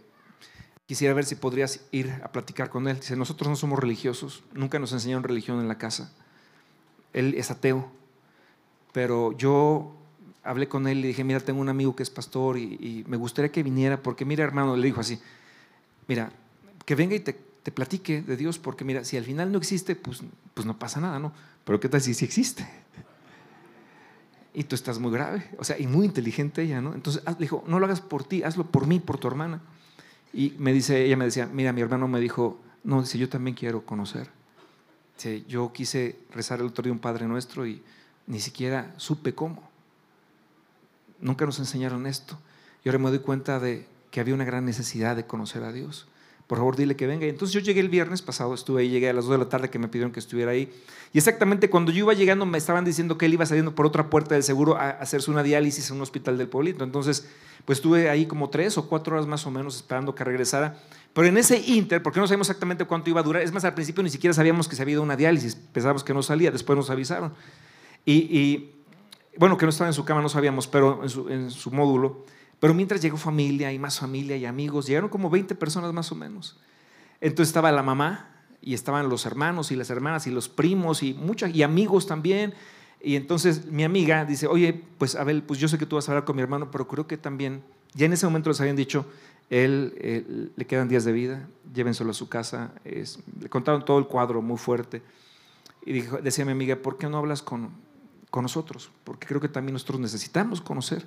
[0.86, 3.00] quisiera ver si podrías ir a platicar con él.
[3.00, 6.12] Dice, nosotros no somos religiosos, nunca nos enseñaron religión en la casa.
[7.14, 7.90] Él es ateo,
[8.92, 9.96] pero yo
[10.44, 13.16] hablé con él y dije, mira, tengo un amigo que es pastor y, y me
[13.16, 15.22] gustaría que viniera, porque mira, hermano, le dijo así,
[16.06, 16.34] mira,
[16.86, 19.96] que venga y te te platique de Dios, porque mira, si al final no existe,
[19.96, 20.22] pues,
[20.54, 21.34] pues no pasa nada, ¿no?
[21.64, 22.68] Pero ¿qué tal si sí existe?
[24.54, 26.94] Y tú estás muy grave, o sea, y muy inteligente ella, ¿no?
[26.94, 29.62] Entonces le dijo, no lo hagas por ti, hazlo por mí, por tu hermana.
[30.34, 33.56] Y me dice, ella me decía, mira, mi hermano me dijo, no, dice, yo también
[33.56, 34.30] quiero conocer.
[35.48, 37.82] Yo quise rezar el otro día un Padre Nuestro y
[38.28, 39.70] ni siquiera supe cómo.
[41.20, 42.38] Nunca nos enseñaron esto.
[42.84, 46.08] Y ahora me doy cuenta de que había una gran necesidad de conocer a Dios.
[46.54, 47.26] Por favor dile que venga.
[47.26, 49.72] Entonces yo llegué el viernes pasado, estuve ahí, llegué a las 2 de la tarde
[49.72, 50.72] que me pidieron que estuviera ahí.
[51.12, 54.12] Y exactamente cuando yo iba llegando me estaban diciendo que él iba saliendo por otra
[54.12, 56.84] puerta del seguro a hacerse una diálisis en un hospital del pueblito.
[56.84, 57.28] Entonces,
[57.66, 60.80] pues estuve ahí como tres o cuatro horas más o menos esperando que regresara.
[61.16, 63.74] Pero en ese inter, porque no sabíamos exactamente cuánto iba a durar, es más, al
[63.74, 66.78] principio ni siquiera sabíamos que se había ido una diálisis, pensábamos que no salía, después
[66.78, 67.34] nos avisaron.
[68.06, 68.70] Y,
[69.40, 72.26] bueno, que no estaba en su cama, no sabíamos, pero en su módulo.
[72.64, 76.16] Pero mientras llegó familia y más familia y amigos, llegaron como 20 personas más o
[76.16, 76.58] menos.
[77.20, 78.30] Entonces estaba la mamá
[78.62, 82.54] y estaban los hermanos y las hermanas y los primos y muchos y amigos también.
[83.02, 86.14] Y entonces mi amiga dice, oye, pues Abel, pues yo sé que tú vas a
[86.14, 87.62] hablar con mi hermano, pero creo que también,
[87.96, 89.08] ya en ese momento les habían dicho,
[89.50, 92.72] él, le quedan días de vida, llévenselo a su casa.
[92.86, 95.02] le contaron todo el cuadro muy fuerte.
[95.86, 97.72] Y dijo, decía mi amiga, ¿por qué no hablas con,
[98.30, 98.90] con nosotros?
[99.04, 101.06] Porque creo que también nosotros necesitamos conocer.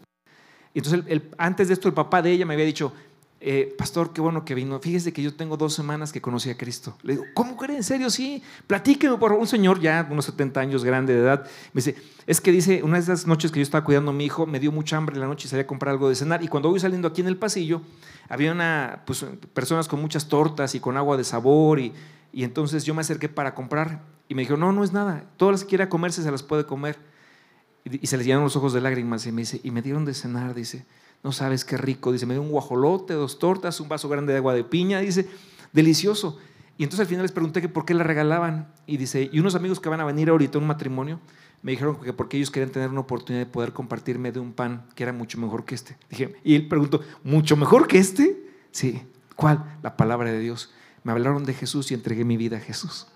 [0.76, 2.92] Y entonces, antes de esto, el papá de ella me había dicho,
[3.40, 4.78] eh, pastor, qué bueno que vino.
[4.78, 6.98] Fíjese que yo tengo dos semanas que conocí a Cristo.
[7.02, 7.78] Le digo, ¿cómo cree?
[7.78, 8.10] ¿En serio?
[8.10, 8.42] Sí.
[8.66, 11.44] Platíqueme por un señor ya, unos 70 años, grande de edad.
[11.72, 14.26] Me dice, es que dice, una de esas noches que yo estaba cuidando a mi
[14.26, 16.42] hijo, me dio mucha hambre en la noche y salí a comprar algo de cenar.
[16.42, 17.80] Y cuando voy saliendo aquí en el pasillo,
[18.28, 21.80] había una, pues, personas con muchas tortas y con agua de sabor.
[21.80, 21.94] Y,
[22.34, 24.02] y entonces yo me acerqué para comprar.
[24.28, 25.24] Y me dijo, no, no es nada.
[25.38, 26.98] Todas las que quiera comerse se las puede comer
[27.90, 30.14] y, se les llenaron los ojos de lágrimas y me dice, y me dieron de
[30.14, 30.84] cenar, dice,
[31.22, 34.38] no sabes qué rico, dice, me dio un guajolote, dos tortas, un vaso grande de
[34.38, 35.28] agua de piña, dice,
[35.72, 36.38] delicioso.
[36.78, 39.54] Y entonces al final les pregunté que por qué le regalaban y dice, y unos
[39.54, 41.20] amigos que van a venir ahorita a un matrimonio,
[41.62, 44.86] me dijeron que porque ellos querían tener una oportunidad de poder compartirme de un pan
[44.94, 45.96] que era mucho mejor que este.
[46.10, 48.50] Dije, y él preguntó, ¿mucho mejor que este?
[48.70, 49.02] Sí.
[49.36, 49.78] ¿Cuál?
[49.82, 50.72] La palabra de Dios.
[51.02, 53.06] Me hablaron de Jesús y entregué mi vida a Jesús.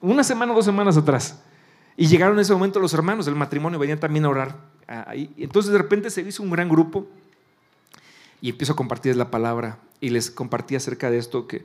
[0.00, 1.42] Una semana, dos semanas atrás.
[2.00, 4.56] Y llegaron en ese momento los hermanos del matrimonio, venían también a orar.
[4.86, 5.30] Ahí.
[5.36, 7.06] Entonces de repente se hizo un gran grupo
[8.40, 11.62] y empiezo a compartir la palabra y les compartí acerca de esto que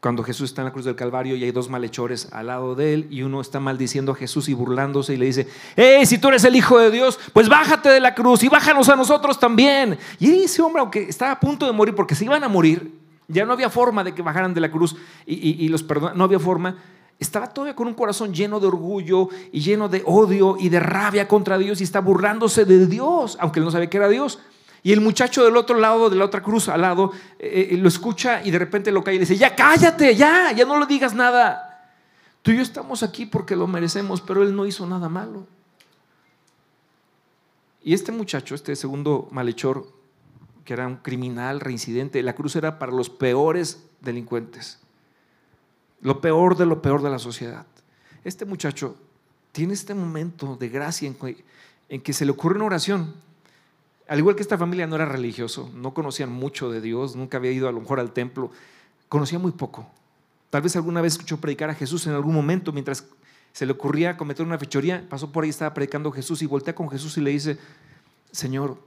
[0.00, 2.94] cuando Jesús está en la cruz del Calvario y hay dos malhechores al lado de
[2.94, 5.46] él y uno está maldiciendo a Jesús y burlándose y le dice,
[5.76, 8.88] hey, si tú eres el Hijo de Dios, pues bájate de la cruz y bájanos
[8.88, 9.96] a nosotros también.
[10.18, 12.92] Y ese hombre, aunque estaba a punto de morir porque se iban a morir,
[13.28, 16.24] ya no había forma de que bajaran de la cruz y, y los perdonaran, no
[16.24, 16.76] había forma,
[17.18, 21.26] estaba todavía con un corazón lleno de orgullo y lleno de odio y de rabia
[21.26, 24.38] contra Dios y está burlándose de Dios, aunque él no sabía que era Dios.
[24.82, 27.88] Y el muchacho del otro lado, de la otra cruz al lado, eh, eh, lo
[27.88, 30.86] escucha y de repente lo cae y le dice, ya cállate, ya, ya no le
[30.86, 31.92] digas nada.
[32.42, 35.46] Tú y yo estamos aquí porque lo merecemos, pero él no hizo nada malo.
[37.82, 39.88] Y este muchacho, este segundo malhechor,
[40.64, 44.85] que era un criminal reincidente, la cruz era para los peores delincuentes
[46.06, 47.66] lo peor de lo peor de la sociedad.
[48.22, 48.94] Este muchacho
[49.50, 51.12] tiene este momento de gracia
[51.88, 53.12] en que, se le ocurre una oración.
[54.06, 57.50] Al igual que esta familia no era religioso, no conocían mucho de Dios, nunca había
[57.50, 58.52] ido a lo mejor al templo,
[59.08, 59.90] conocía muy poco.
[60.48, 63.04] Tal vez alguna vez escuchó predicar a Jesús en algún momento mientras
[63.52, 66.88] se le ocurría cometer una fechoría, pasó por ahí, estaba predicando Jesús y voltea con
[66.88, 67.58] Jesús y le dice,
[68.30, 68.80] Señor,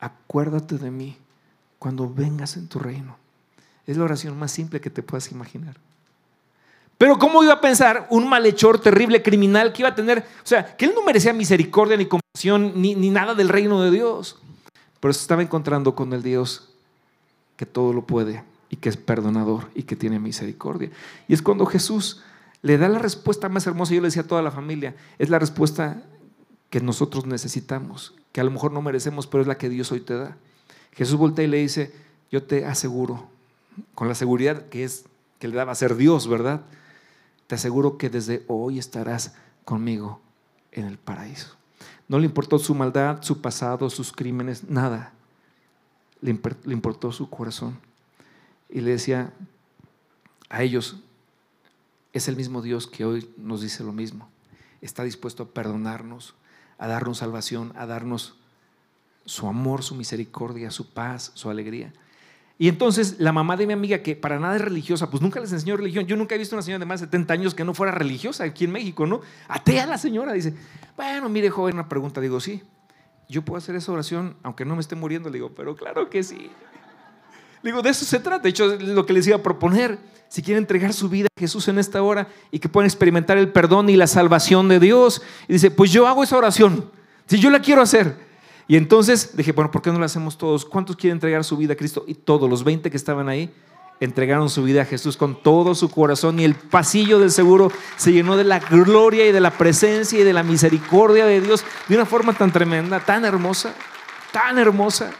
[0.00, 1.16] acuérdate de mí
[1.78, 3.16] cuando vengas en tu reino.
[3.86, 5.87] Es la oración más simple que te puedas imaginar.
[6.98, 10.76] Pero ¿cómo iba a pensar un malhechor terrible, criminal, que iba a tener, o sea,
[10.76, 14.40] que él no merecía misericordia ni compasión ni, ni nada del reino de Dios?
[14.98, 16.74] Pero se estaba encontrando con el Dios
[17.56, 20.90] que todo lo puede y que es perdonador y que tiene misericordia.
[21.28, 22.22] Y es cuando Jesús
[22.62, 25.38] le da la respuesta más hermosa, yo le decía a toda la familia, es la
[25.38, 26.02] respuesta
[26.68, 30.00] que nosotros necesitamos, que a lo mejor no merecemos, pero es la que Dios hoy
[30.00, 30.36] te da.
[30.92, 31.94] Jesús voltea y le dice,
[32.30, 33.28] yo te aseguro,
[33.94, 35.04] con la seguridad que es
[35.38, 36.62] que le daba a ser Dios, ¿verdad?
[37.48, 39.34] Te aseguro que desde hoy estarás
[39.64, 40.20] conmigo
[40.70, 41.56] en el paraíso.
[42.06, 45.12] No le importó su maldad, su pasado, sus crímenes, nada.
[46.20, 47.78] Le, importó su corazón.
[48.68, 49.32] Y le decía
[50.50, 51.00] a ellos,
[52.12, 54.28] es el mismo Dios que hoy nos dice lo mismo.
[54.82, 56.34] Está dispuesto a perdonarnos,
[56.76, 58.36] a darnos salvación, a darnos
[59.24, 61.94] su amor, su misericordia, su paz, su alegría.
[62.60, 65.52] Y entonces la mamá de mi amiga, que para nada es religiosa, pues nunca les
[65.52, 66.06] enseñó religión.
[66.06, 68.42] Yo nunca he visto una señora de más de 70 años que no fuera religiosa
[68.42, 69.20] aquí en México, ¿no?
[69.46, 70.54] Atea la señora, dice,
[70.96, 72.20] bueno, mire, joven, una pregunta.
[72.20, 72.64] Digo, sí,
[73.28, 75.28] yo puedo hacer esa oración aunque no me esté muriendo.
[75.28, 76.50] Le digo, pero claro que sí.
[77.62, 78.42] Le digo, de eso se trata.
[78.42, 79.96] De hecho, es lo que les iba a proponer.
[80.28, 83.50] Si quieren entregar su vida a Jesús en esta hora y que puedan experimentar el
[83.50, 85.22] perdón y la salvación de Dios.
[85.46, 86.90] Y dice, pues yo hago esa oración.
[87.26, 88.27] Si yo la quiero hacer.
[88.68, 90.66] Y entonces dije, bueno, ¿por qué no lo hacemos todos?
[90.66, 92.04] ¿Cuántos quieren entregar su vida a Cristo?
[92.06, 93.50] Y todos, los 20 que estaban ahí,
[93.98, 98.12] entregaron su vida a Jesús con todo su corazón y el pasillo del seguro se
[98.12, 101.94] llenó de la gloria y de la presencia y de la misericordia de Dios de
[101.94, 103.74] una forma tan tremenda, tan hermosa,
[104.32, 105.12] tan hermosa.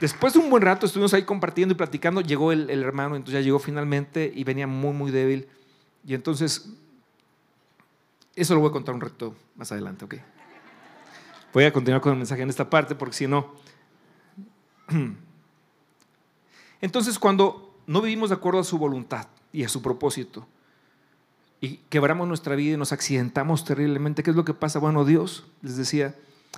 [0.00, 3.44] después de un buen rato estuvimos ahí compartiendo y platicando, llegó el, hermano, entonces ya
[3.44, 5.48] llegó finalmente y venía muy, muy débil.
[6.06, 6.70] Y entonces,
[8.36, 10.14] eso lo voy a contar un rato más adelante, ¿ok?
[11.52, 13.52] Voy a continuar con el mensaje en esta parte porque si no...
[16.80, 20.46] Entonces, cuando no vivimos de acuerdo a su voluntad y a su propósito,
[21.60, 24.78] y quebramos nuestra vida y nos accidentamos terriblemente, ¿qué es lo que pasa?
[24.78, 26.14] Bueno, Dios, les decía,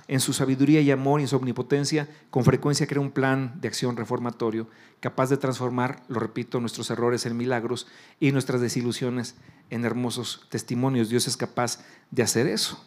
[0.07, 3.67] en su sabiduría y amor y en su omnipotencia, con frecuencia crea un plan de
[3.67, 4.67] acción reformatorio
[4.99, 7.87] capaz de transformar, lo repito, nuestros errores en milagros
[8.19, 9.35] y nuestras desilusiones
[9.69, 11.09] en hermosos testimonios.
[11.09, 11.79] Dios es capaz
[12.11, 12.85] de hacer eso.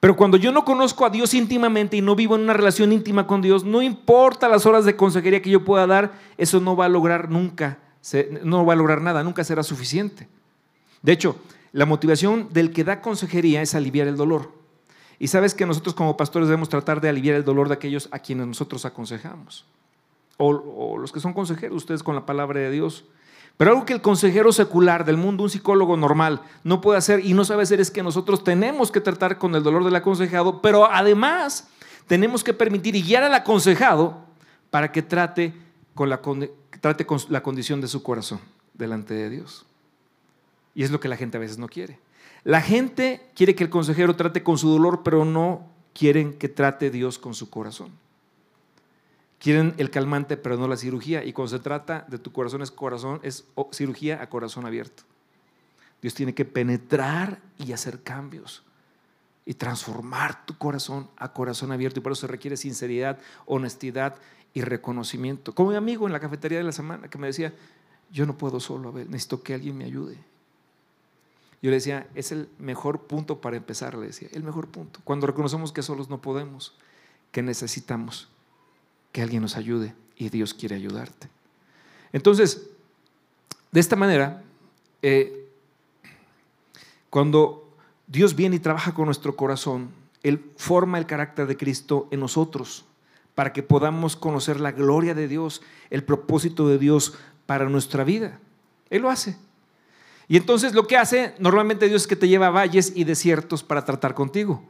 [0.00, 3.26] Pero cuando yo no conozco a Dios íntimamente y no vivo en una relación íntima
[3.26, 6.86] con Dios, no importa las horas de consejería que yo pueda dar, eso no va
[6.86, 7.78] a lograr nunca,
[8.42, 10.26] no va a lograr nada, nunca será suficiente.
[11.02, 11.36] De hecho,
[11.72, 14.52] la motivación del que da consejería es aliviar el dolor.
[15.18, 18.18] Y sabes que nosotros como pastores debemos tratar de aliviar el dolor de aquellos a
[18.20, 19.66] quienes nosotros aconsejamos.
[20.38, 23.04] O, los que son consejeros, ustedes con la palabra de Dios.
[23.60, 27.34] Pero algo que el consejero secular del mundo, un psicólogo normal, no puede hacer y
[27.34, 30.90] no sabe hacer es que nosotros tenemos que tratar con el dolor del aconsejado, pero
[30.90, 31.68] además
[32.06, 34.24] tenemos que permitir y guiar al aconsejado
[34.70, 35.52] para que trate
[35.94, 36.22] con la,
[36.80, 38.40] trate con la condición de su corazón
[38.72, 39.66] delante de Dios.
[40.74, 41.98] Y es lo que la gente a veces no quiere.
[42.44, 46.88] La gente quiere que el consejero trate con su dolor, pero no quieren que trate
[46.88, 47.90] Dios con su corazón.
[49.40, 51.24] Quieren el calmante, pero no la cirugía.
[51.24, 55.02] Y cuando se trata de tu corazón es corazón, es cirugía a corazón abierto.
[56.02, 58.62] Dios tiene que penetrar y hacer cambios
[59.46, 62.00] y transformar tu corazón a corazón abierto.
[62.00, 64.16] Y por eso se requiere sinceridad, honestidad
[64.52, 65.54] y reconocimiento.
[65.54, 67.54] Como mi amigo en la cafetería de la semana que me decía,
[68.12, 70.18] yo no puedo solo, a ver, necesito que alguien me ayude.
[71.62, 75.00] Yo le decía, es el mejor punto para empezar, le decía, el mejor punto.
[75.04, 76.74] Cuando reconocemos que solos no podemos,
[77.32, 78.28] que necesitamos
[79.12, 81.28] que alguien nos ayude y Dios quiere ayudarte.
[82.12, 82.68] Entonces,
[83.72, 84.42] de esta manera,
[85.02, 85.48] eh,
[87.08, 87.68] cuando
[88.06, 89.90] Dios viene y trabaja con nuestro corazón,
[90.22, 92.84] Él forma el carácter de Cristo en nosotros
[93.34, 97.14] para que podamos conocer la gloria de Dios, el propósito de Dios
[97.46, 98.38] para nuestra vida.
[98.90, 99.36] Él lo hace.
[100.28, 103.62] Y entonces lo que hace normalmente Dios es que te lleva a valles y desiertos
[103.62, 104.62] para tratar contigo.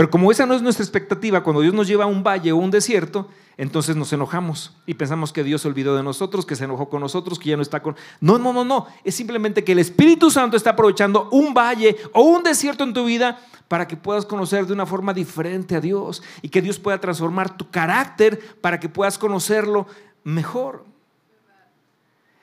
[0.00, 2.56] Pero como esa no es nuestra expectativa, cuando Dios nos lleva a un valle o
[2.56, 6.64] un desierto, entonces nos enojamos y pensamos que Dios se olvidó de nosotros, que se
[6.64, 7.96] enojó con nosotros, que ya no está con...
[8.18, 8.86] No, no, no, no.
[9.04, 13.04] Es simplemente que el Espíritu Santo está aprovechando un valle o un desierto en tu
[13.04, 16.98] vida para que puedas conocer de una forma diferente a Dios y que Dios pueda
[16.98, 19.86] transformar tu carácter para que puedas conocerlo
[20.24, 20.86] mejor.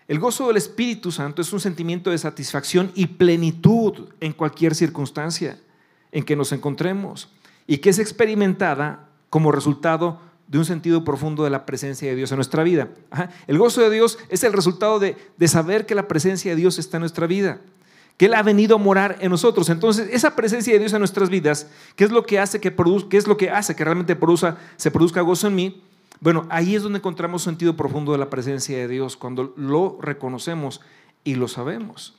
[0.08, 5.58] El gozo del Espíritu Santo es un sentimiento de satisfacción y plenitud en cualquier circunstancia
[6.12, 7.30] en que nos encontremos
[7.68, 12.32] y que es experimentada como resultado de un sentido profundo de la presencia de Dios
[12.32, 12.88] en nuestra vida.
[13.48, 16.98] El gozo de Dios es el resultado de, saber que la presencia de Dios está
[16.98, 17.60] en nuestra vida,
[18.16, 19.70] que Él ha venido a morar en nosotros.
[19.70, 22.74] Entonces, esa presencia de Dios en nuestras vidas, ¿qué es lo que hace que,
[23.10, 25.84] qué es lo que, hace que realmente produzca, se produzca gozo en mí?
[26.20, 30.82] Bueno, ahí es donde encontramos sentido profundo de la presencia de Dios, cuando lo reconocemos
[31.24, 32.16] y lo sabemos.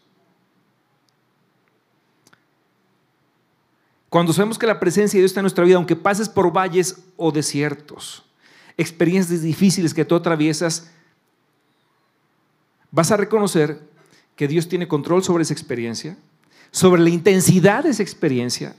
[4.09, 7.05] Cuando sabemos que la presencia de Dios está en nuestra vida, aunque pases por valles
[7.17, 8.25] o desiertos,
[8.77, 10.91] experiencias difíciles que tú atraviesas,
[12.91, 13.81] vas a reconocer
[14.35, 16.17] que Dios tiene control sobre esa experiencia,
[16.71, 18.77] sobre la intensidad de esa experiencia,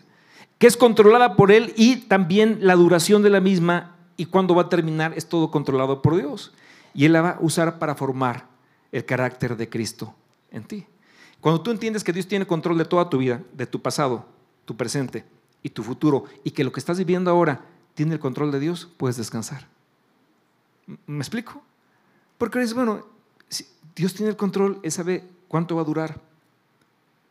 [0.57, 4.63] que es controlada por Él y también la duración de la misma y cuando va
[4.63, 6.53] a terminar es todo controlado por Dios.
[6.93, 8.47] Y Él la va a usar para formar
[8.91, 10.13] el carácter de Cristo
[10.51, 10.85] en ti.
[11.39, 14.25] Cuando tú entiendes que Dios tiene control de toda tu vida, de tu pasado,
[14.69, 15.25] tu presente
[15.63, 18.88] y tu futuro, y que lo que estás viviendo ahora tiene el control de Dios,
[18.97, 19.67] puedes descansar.
[21.08, 21.63] ¿Me explico?
[22.38, 23.03] Porque es bueno,
[23.47, 26.21] si Dios tiene el control, Él sabe cuánto va a durar,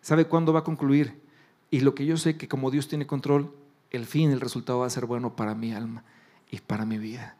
[0.02, 1.22] sabe cuándo va a concluir.
[1.70, 3.54] Y lo que yo sé que como Dios tiene control,
[3.92, 6.02] el fin, el resultado va a ser bueno para mi alma
[6.50, 7.36] y para mi vida.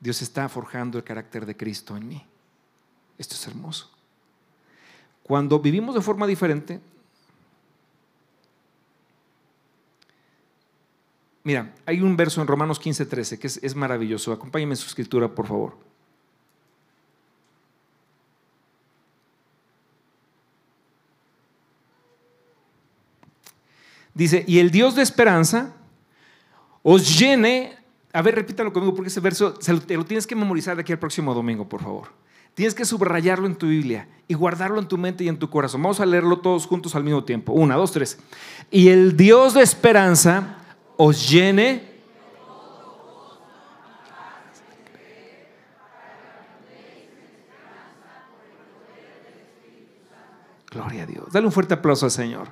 [0.00, 2.26] Dios está forjando el carácter de Cristo en mí.
[3.16, 3.92] Esto es hermoso.
[5.22, 6.80] Cuando vivimos de forma diferente,
[11.44, 14.32] mira, hay un verso en Romanos 15, 13 que es, maravilloso.
[14.32, 15.76] Acompáñenme en su escritura, por favor.
[24.14, 25.74] Dice, y el Dios de esperanza
[26.82, 27.80] os llene
[28.12, 30.98] a ver, repítalo conmigo porque ese verso te lo tienes que memorizar de aquí al
[30.98, 32.08] próximo domingo, por favor.
[32.54, 35.82] Tienes que subrayarlo en tu Biblia y guardarlo en tu mente y en tu corazón.
[35.82, 37.52] Vamos a leerlo todos juntos al mismo tiempo.
[37.52, 38.18] Una, dos, tres.
[38.70, 40.56] Y el Dios de esperanza
[41.02, 41.80] os llene.
[50.70, 51.32] Gloria a Dios.
[51.32, 52.48] Dale un fuerte aplauso al Señor.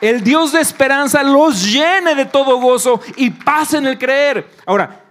[0.00, 4.48] El Dios de esperanza los llene de todo gozo y paz en el creer.
[4.64, 5.04] Ahora,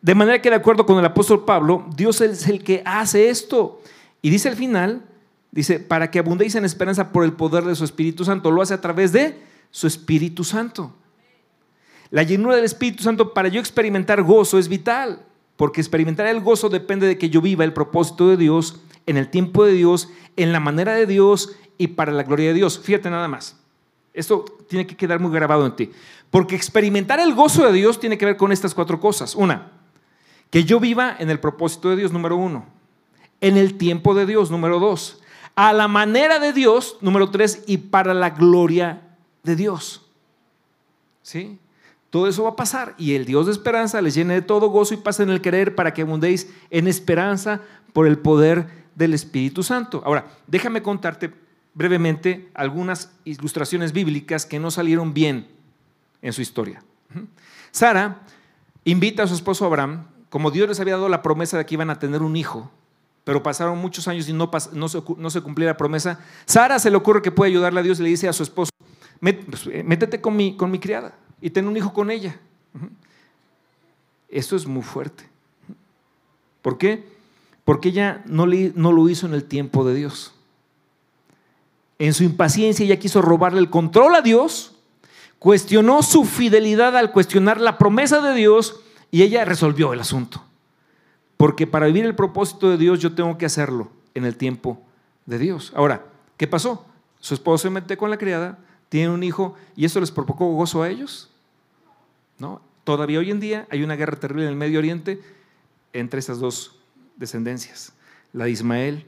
[0.00, 3.82] de manera que de acuerdo con el apóstol Pablo, Dios es el que hace esto.
[4.22, 5.02] Y dice al final,
[5.50, 8.50] dice, para que abundéis en esperanza por el poder de su Espíritu Santo.
[8.50, 9.40] Lo hace a través de
[9.70, 10.94] su Espíritu Santo.
[12.10, 15.22] La llenura del Espíritu Santo para yo experimentar gozo es vital,
[15.56, 19.28] porque experimentar el gozo depende de que yo viva el propósito de Dios, en el
[19.28, 22.78] tiempo de Dios, en la manera de Dios y para la gloria de Dios.
[22.78, 23.56] Fíjate nada más.
[24.14, 25.90] Esto tiene que quedar muy grabado en ti.
[26.30, 29.34] Porque experimentar el gozo de Dios tiene que ver con estas cuatro cosas.
[29.34, 29.72] Una,
[30.50, 32.66] que yo viva en el propósito de Dios, número uno.
[33.40, 35.22] En el tiempo de Dios, número dos.
[35.58, 37.64] A la manera de Dios, número tres.
[37.66, 39.02] Y para la gloria
[39.42, 40.06] de Dios.
[41.20, 41.58] ¿Sí?
[42.10, 44.94] Todo eso va a pasar y el Dios de esperanza les llene de todo gozo
[44.94, 47.60] y paz en el querer para que abundéis en esperanza
[47.92, 50.00] por el poder del Espíritu Santo.
[50.06, 51.34] Ahora, déjame contarte
[51.74, 55.48] brevemente algunas ilustraciones bíblicas que no salieron bien
[56.22, 56.84] en su historia.
[57.72, 58.20] Sara
[58.84, 61.90] invita a su esposo Abraham, como Dios les había dado la promesa de que iban
[61.90, 62.70] a tener un hijo,
[63.28, 64.50] pero pasaron muchos años y no,
[64.88, 66.18] se, no se cumplía la promesa.
[66.46, 68.70] Sara se le ocurre que puede ayudarle a Dios y le dice a su esposo,
[69.20, 72.40] pues, eh, métete con mi, criada y ten un hijo con ella.
[74.30, 75.28] Eso es muy fuerte.
[76.62, 77.04] ¿Por qué?
[77.66, 80.32] Porque ella no, no lo hizo en el tiempo de Dios.
[81.98, 84.72] En su impaciencia ella quiso robarle el control a Dios,
[85.38, 90.47] cuestionó su fidelidad al cuestionar la promesa de Dios y ella resolvió el asunto.
[91.38, 94.82] Porque para vivir el propósito de Dios yo tengo que hacerlo en el tiempo
[95.24, 95.72] de Dios.
[95.74, 96.04] Ahora,
[96.36, 96.84] ¿qué pasó?
[97.20, 98.58] Su esposo se mete con la criada,
[98.88, 101.30] tiene un hijo y eso les provocó gozo a ellos.
[102.38, 102.60] ¿No?
[102.82, 105.22] Todavía hoy en día hay una guerra terrible en el Medio Oriente
[105.92, 106.80] entre esas dos
[107.16, 107.92] descendencias,
[108.32, 109.06] la de Ismael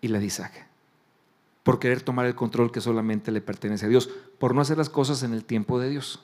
[0.00, 0.68] y la de Isaac,
[1.64, 4.90] por querer tomar el control que solamente le pertenece a Dios, por no hacer las
[4.90, 6.22] cosas en el tiempo de Dios.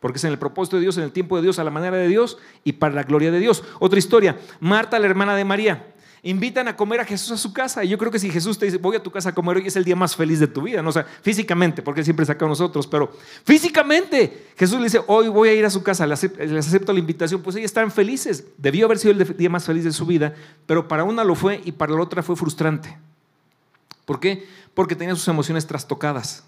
[0.00, 1.96] Porque es en el propósito de Dios, en el tiempo de Dios, a la manera
[1.96, 3.64] de Dios y para la gloria de Dios.
[3.80, 5.86] Otra historia, Marta, la hermana de María
[6.22, 7.84] invitan a comer a Jesús a su casa.
[7.84, 9.66] Y yo creo que si Jesús te dice, voy a tu casa a comer hoy,
[9.66, 10.82] es el día más feliz de tu vida.
[10.82, 13.12] No o sea, físicamente, porque Él siempre saca a nosotros, pero
[13.44, 17.42] físicamente, Jesús le dice, hoy voy a ir a su casa, les acepto la invitación.
[17.42, 18.44] Pues ellos están felices.
[18.56, 20.34] Debió haber sido el día más feliz de su vida,
[20.66, 22.96] pero para una lo fue y para la otra fue frustrante.
[24.04, 24.46] ¿Por qué?
[24.74, 26.44] Porque tenía sus emociones trastocadas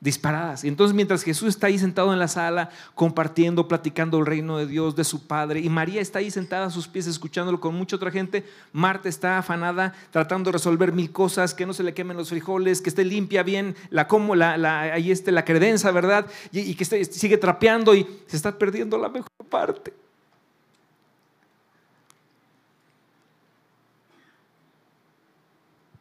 [0.00, 0.62] disparadas.
[0.62, 4.66] Y entonces mientras Jesús está ahí sentado en la sala, compartiendo, platicando el reino de
[4.66, 7.96] Dios, de su Padre, y María está ahí sentada a sus pies escuchándolo con mucha
[7.96, 12.16] otra gente, Marta está afanada tratando de resolver mil cosas, que no se le quemen
[12.16, 16.26] los frijoles, que esté limpia bien, la como, la, la ahí esté la credenza, ¿verdad?
[16.52, 19.92] Y, que sigue trapeando y se está perdiendo la mejor parte.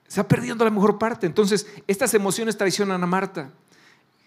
[0.04, 1.26] Se está perdiendo la mejor parte.
[1.26, 3.52] Entonces, estas emociones traicionan a Marta.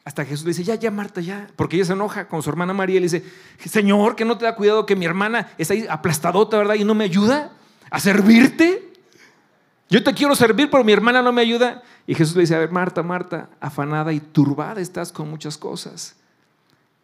[0.04, 1.48] Hasta Jesús le dice, ya, ya, Marta, ya.
[1.56, 3.24] Porque ella se enoja con su hermana María y le dice,
[3.64, 6.74] Señor, que no te da cuidado que mi hermana está ahí aplastadota, ¿verdad?
[6.74, 7.52] Y no me ayuda
[7.90, 8.92] a servirte.
[9.90, 11.82] Yo te quiero servir, pero mi hermana no me ayuda.
[12.06, 16.16] Y Jesús le dice, a ver, Marta, Marta, afanada y turbada estás con muchas cosas.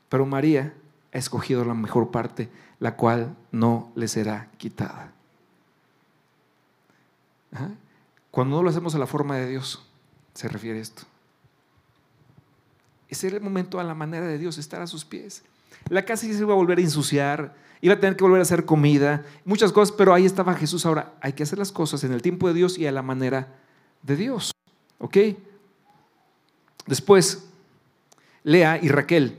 [0.09, 0.73] Pero María
[1.13, 5.13] ha escogido la mejor parte, la cual no le será quitada.
[8.31, 9.85] Cuando no lo hacemos a la forma de Dios,
[10.35, 11.03] se refiere esto.
[13.09, 15.43] Era el momento a la manera de Dios, estar a sus pies.
[15.89, 18.65] La casa se iba a volver a ensuciar, iba a tener que volver a hacer
[18.65, 20.85] comida, muchas cosas, pero ahí estaba Jesús.
[20.87, 23.55] Ahora, hay que hacer las cosas en el tiempo de Dios y a la manera
[24.03, 24.53] de Dios.
[24.99, 25.17] ¿Ok?
[26.87, 27.49] Después,
[28.43, 29.39] Lea y Raquel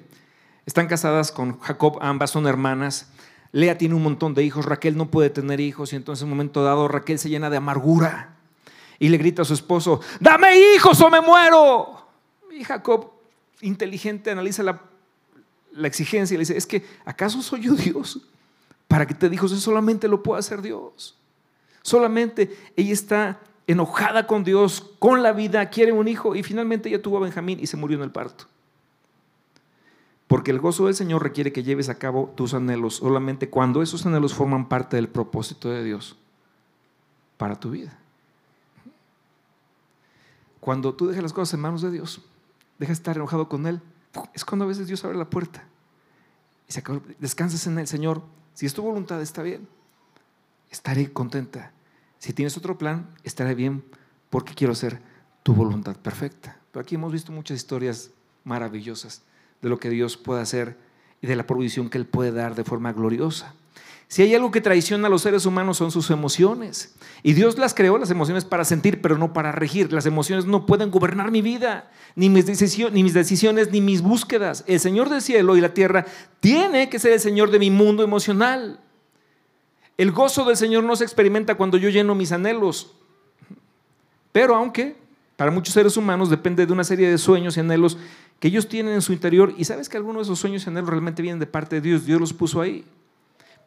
[0.66, 3.10] están casadas con Jacob, ambas son hermanas.
[3.52, 6.32] Lea tiene un montón de hijos, Raquel no puede tener hijos y entonces en un
[6.32, 8.36] momento dado Raquel se llena de amargura
[9.00, 12.08] y le grita a su esposo, dame hijos o me muero.
[12.52, 13.17] Y Jacob
[13.62, 14.82] inteligente analiza la,
[15.84, 18.22] exigencia y le dice, es que ¿acaso soy yo Dios?
[18.88, 21.18] Para que te dijo, solamente lo puede hacer Dios.
[21.82, 27.02] Solamente ella está enojada con Dios, con la vida, quiere un hijo y finalmente ella
[27.02, 28.46] tuvo a Benjamín y se murió en el parto.
[30.28, 34.06] Porque el gozo del Señor requiere que lleves a cabo tus anhelos solamente cuando esos
[34.06, 36.18] anhelos forman parte del propósito de Dios
[37.38, 37.98] para tu vida.
[40.60, 42.22] Cuando tú dejas las cosas en manos de Dios,
[42.80, 43.82] deja de estar enojado con Él,
[44.34, 45.64] es cuando a veces Dios abre la puerta
[46.68, 46.84] y se
[47.20, 48.22] descansas en el Señor.
[48.54, 49.68] Si es tu voluntad, está bien.
[50.70, 51.72] Estaré contenta.
[52.20, 53.84] Si tienes otro plan, estaré bien
[54.30, 55.02] porque quiero hacer
[55.44, 56.60] tu voluntad perfecta.
[56.72, 58.12] Pero aquí hemos visto muchas historias
[58.44, 59.22] maravillosas
[59.62, 60.78] de lo que Dios puede hacer
[61.22, 63.54] y de la provisión que Él puede dar de forma gloriosa.
[64.10, 66.96] Si hay algo que traiciona a los seres humanos son sus emociones.
[67.24, 69.92] Y Dios las creó, las emociones, para sentir, pero no para regir.
[69.92, 74.64] Las emociones no pueden gobernar mi vida, ni mis, decisiones, ni mis búsquedas.
[74.66, 76.06] El Señor del cielo y la tierra
[76.40, 78.80] tiene que ser el Señor de mi mundo emocional.
[79.98, 82.94] El gozo del Señor no se experimenta cuando yo lleno mis anhelos.
[84.32, 84.96] Pero aunque
[85.36, 87.98] para muchos seres humanos depende de una serie de sueños y anhelos
[88.40, 90.90] que ellos tienen en su interior, y sabes que algunos de esos sueños y anhelos
[90.90, 92.86] realmente vienen de parte de Dios, Dios los puso ahí.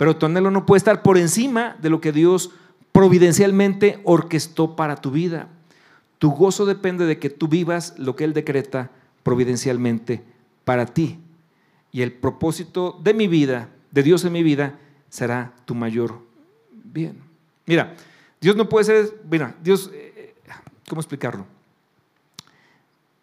[0.00, 2.52] Pero tu anhelo no puede estar por encima de lo que Dios
[2.90, 5.48] providencialmente orquestó para tu vida.
[6.18, 8.90] Tu gozo depende de que tú vivas lo que Él decreta
[9.22, 10.24] providencialmente
[10.64, 11.18] para ti.
[11.92, 14.78] Y el propósito de mi vida, de Dios en mi vida,
[15.10, 16.22] será tu mayor
[16.72, 17.18] bien.
[17.66, 17.94] Mira,
[18.40, 20.34] Dios no puede ser, mira, Dios, eh,
[20.88, 21.44] ¿cómo explicarlo?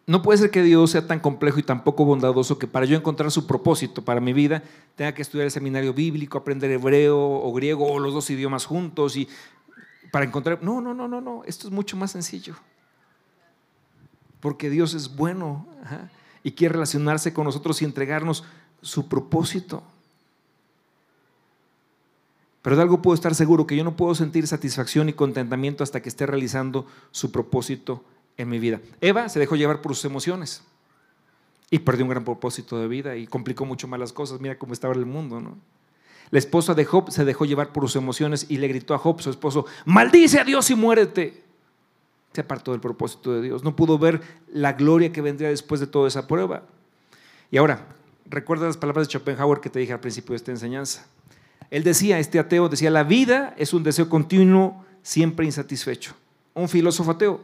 [0.08, 2.96] No puede ser que Dios sea tan complejo y tan poco bondadoso que para yo
[2.96, 4.62] encontrar su propósito para mi vida
[4.96, 9.18] tenga que estudiar el seminario bíblico, aprender hebreo o griego o los dos idiomas juntos
[9.18, 9.28] y
[10.10, 10.62] para encontrar...
[10.62, 12.54] No, no, no, no, no, esto es mucho más sencillo.
[14.40, 15.66] Porque Dios es bueno
[16.42, 18.44] y quiere relacionarse con nosotros y entregarnos
[18.80, 19.82] su propósito.
[22.62, 26.00] Pero de algo puedo estar seguro, que yo no puedo sentir satisfacción y contentamiento hasta
[26.00, 28.02] que esté realizando su propósito
[28.38, 28.80] en mi vida.
[29.00, 30.62] Eva se dejó llevar por sus emociones
[31.70, 34.40] y perdió un gran propósito de vida y complicó mucho más las cosas.
[34.40, 35.58] Mira cómo estaba el mundo, ¿no?
[36.30, 39.20] La esposa de Job se dejó llevar por sus emociones y le gritó a Job,
[39.20, 41.42] su esposo, maldice a Dios y muérete.
[42.32, 43.64] Se apartó del propósito de Dios.
[43.64, 44.20] No pudo ver
[44.52, 46.64] la gloria que vendría después de toda esa prueba.
[47.50, 47.86] Y ahora,
[48.26, 51.06] recuerda las palabras de Schopenhauer que te dije al principio de esta enseñanza.
[51.70, 56.14] Él decía, este ateo decía, la vida es un deseo continuo, siempre insatisfecho.
[56.52, 57.40] Un filósofo ateo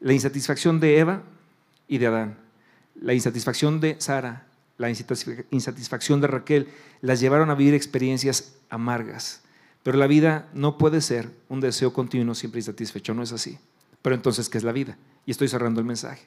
[0.00, 1.22] la insatisfacción de Eva
[1.88, 2.38] y de Adán,
[3.00, 4.46] la insatisfacción de Sara,
[4.78, 6.68] la insatisfacción de Raquel,
[7.00, 9.42] las llevaron a vivir experiencias amargas.
[9.82, 13.58] Pero la vida no puede ser un deseo continuo siempre insatisfecho, no es así.
[14.02, 14.96] Pero entonces, ¿qué es la vida?
[15.24, 16.26] Y estoy cerrando el mensaje.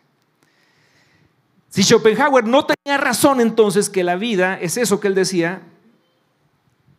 [1.69, 5.61] Si Schopenhauer no tenía razón entonces que la vida es eso que él decía,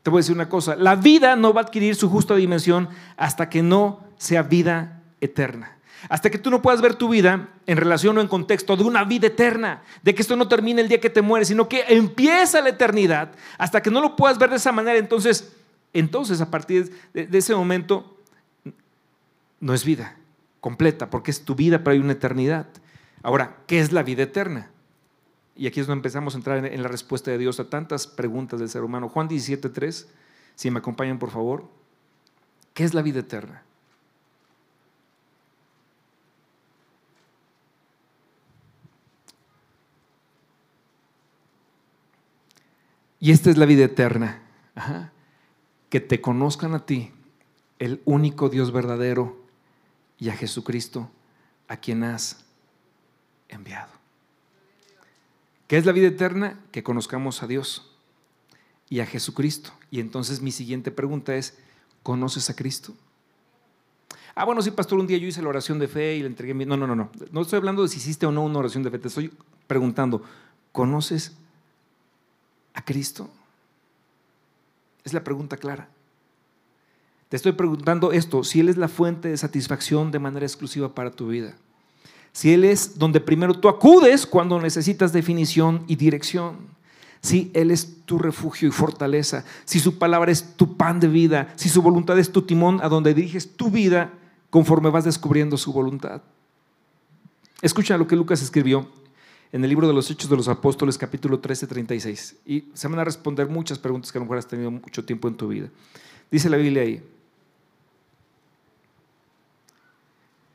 [0.02, 2.88] te voy a decir una cosa, la vida no va a adquirir su justa dimensión
[3.16, 5.76] hasta que no sea vida eterna.
[6.08, 9.04] Hasta que tú no puedas ver tu vida en relación o en contexto de una
[9.04, 12.60] vida eterna, de que esto no termine el día que te mueres, sino que empieza
[12.60, 15.52] la eternidad, hasta que no lo puedas ver de esa manera, entonces,
[15.92, 18.16] entonces a partir de, ese momento
[19.60, 20.16] no es vida
[20.60, 22.66] completa, porque es tu vida, pero hay una eternidad.
[23.22, 24.70] Ahora, ¿qué es la vida eterna?
[25.56, 28.60] Y aquí es donde empezamos a entrar en la respuesta de Dios a tantas preguntas
[28.60, 29.08] del ser humano.
[29.10, 30.06] Juan 17.3,
[30.54, 31.68] si me acompañan por favor,
[32.72, 33.62] ¿qué es la vida eterna?
[43.20, 44.42] Y esta es la vida eterna.
[45.90, 47.12] Que te conozcan a ti,
[47.78, 49.38] el único Dios verdadero,
[50.18, 51.10] y a Jesucristo,
[51.68, 52.44] a quien has
[53.48, 53.90] enviado.
[55.66, 56.58] ¿Qué es la vida eterna?
[56.72, 57.94] Que conozcamos a Dios
[58.88, 59.72] y a Jesucristo.
[59.90, 61.58] Y entonces mi siguiente pregunta es,
[62.02, 62.94] ¿conoces a Cristo?
[64.34, 66.54] Ah, bueno, sí, pastor, un día yo hice la oración de fe y le entregué
[66.54, 66.64] mi...
[66.64, 67.10] No, no, no, no.
[67.30, 68.98] No estoy hablando de si hiciste o no una oración de fe.
[68.98, 69.32] Te estoy
[69.66, 70.22] preguntando,
[70.72, 71.36] ¿conoces
[72.74, 73.28] a Cristo?
[75.04, 75.88] Es la pregunta clara.
[77.28, 81.12] Te estoy preguntando esto, si Él es la fuente de satisfacción de manera exclusiva para
[81.12, 81.54] tu vida.
[82.32, 86.56] Si Él es donde primero tú acudes cuando necesitas definición y dirección.
[87.22, 89.44] Si Él es tu refugio y fortaleza.
[89.64, 91.52] Si su palabra es tu pan de vida.
[91.56, 94.12] Si su voluntad es tu timón a donde diriges tu vida
[94.50, 96.22] conforme vas descubriendo su voluntad.
[97.62, 98.88] Escucha lo que Lucas escribió
[99.52, 102.36] en el libro de los Hechos de los Apóstoles, capítulo 13, 36.
[102.46, 105.28] Y se van a responder muchas preguntas que a lo mejor has tenido mucho tiempo
[105.28, 105.68] en tu vida.
[106.30, 107.02] Dice la Biblia ahí,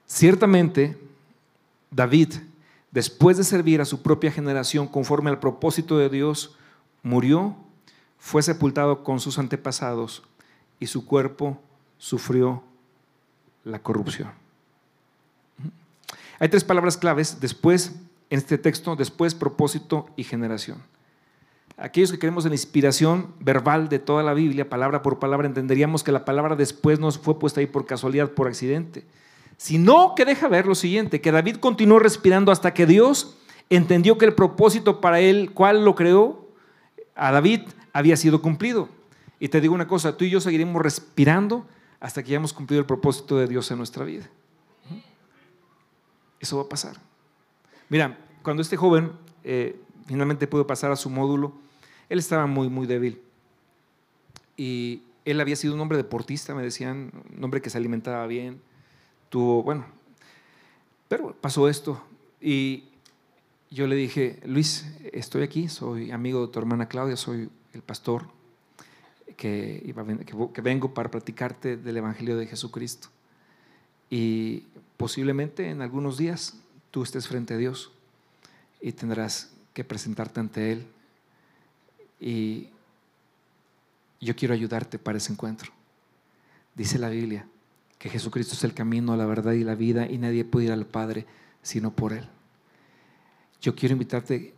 [0.05, 0.97] ciertamente
[1.91, 2.35] David,
[2.91, 6.55] después de servir a su propia generación conforme al propósito de Dios,
[7.03, 7.55] murió,
[8.17, 10.23] fue sepultado con sus antepasados
[10.79, 11.61] y su cuerpo
[11.97, 12.63] sufrió
[13.65, 14.31] la corrupción.
[16.39, 17.93] Hay tres palabras claves después
[18.29, 20.83] en este texto después propósito y generación.
[21.77, 26.13] Aquellos que queremos la inspiración verbal de toda la Biblia, palabra por palabra, entenderíamos que
[26.13, 29.03] la palabra después no fue puesta ahí por casualidad, por accidente,
[29.57, 33.37] sino que deja ver lo siguiente, que David continuó respirando hasta que Dios
[33.69, 36.47] entendió que el propósito para él, cual lo creó,
[37.13, 37.61] a David
[37.91, 38.87] había sido cumplido.
[39.39, 41.65] Y te digo una cosa, tú y yo seguiremos respirando
[41.99, 44.29] hasta que hayamos cumplido el propósito de Dios en nuestra vida.
[46.39, 46.95] Eso va a pasar.
[47.89, 49.11] Mira, cuando este joven
[49.43, 51.53] eh, finalmente pudo pasar a su módulo,
[52.09, 53.21] él estaba muy, muy débil.
[54.57, 58.61] Y él había sido un hombre deportista, me decían, un hombre que se alimentaba bien,
[59.29, 59.85] tuvo, bueno,
[61.07, 62.01] pero pasó esto.
[62.39, 62.85] Y
[63.69, 68.27] yo le dije, Luis, estoy aquí, soy amigo de tu hermana Claudia, soy el pastor
[69.35, 69.93] que,
[70.53, 73.09] que vengo para platicarte del Evangelio de Jesucristo.
[74.09, 74.63] Y
[74.97, 76.61] posiblemente en algunos días
[76.95, 77.91] tú estés frente a Dios
[78.79, 80.87] y tendrás que presentarte ante Él.
[82.21, 82.69] Y
[84.21, 85.73] yo quiero ayudarte para ese encuentro.
[86.73, 87.49] Dice la Biblia
[87.99, 90.85] que Jesucristo es el camino, la verdad y la vida y nadie puede ir al
[90.85, 91.25] Padre
[91.61, 92.29] sino por Él.
[93.59, 94.53] Yo quiero invitarte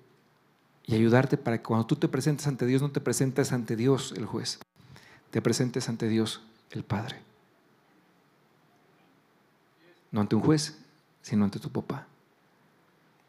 [0.86, 4.14] y ayudarte para que cuando tú te presentes ante Dios no te presentes ante Dios
[4.16, 4.60] el juez,
[5.32, 7.20] te presentes ante Dios el Padre.
[10.12, 10.78] No ante un juez,
[11.24, 12.06] sino ante tu papá.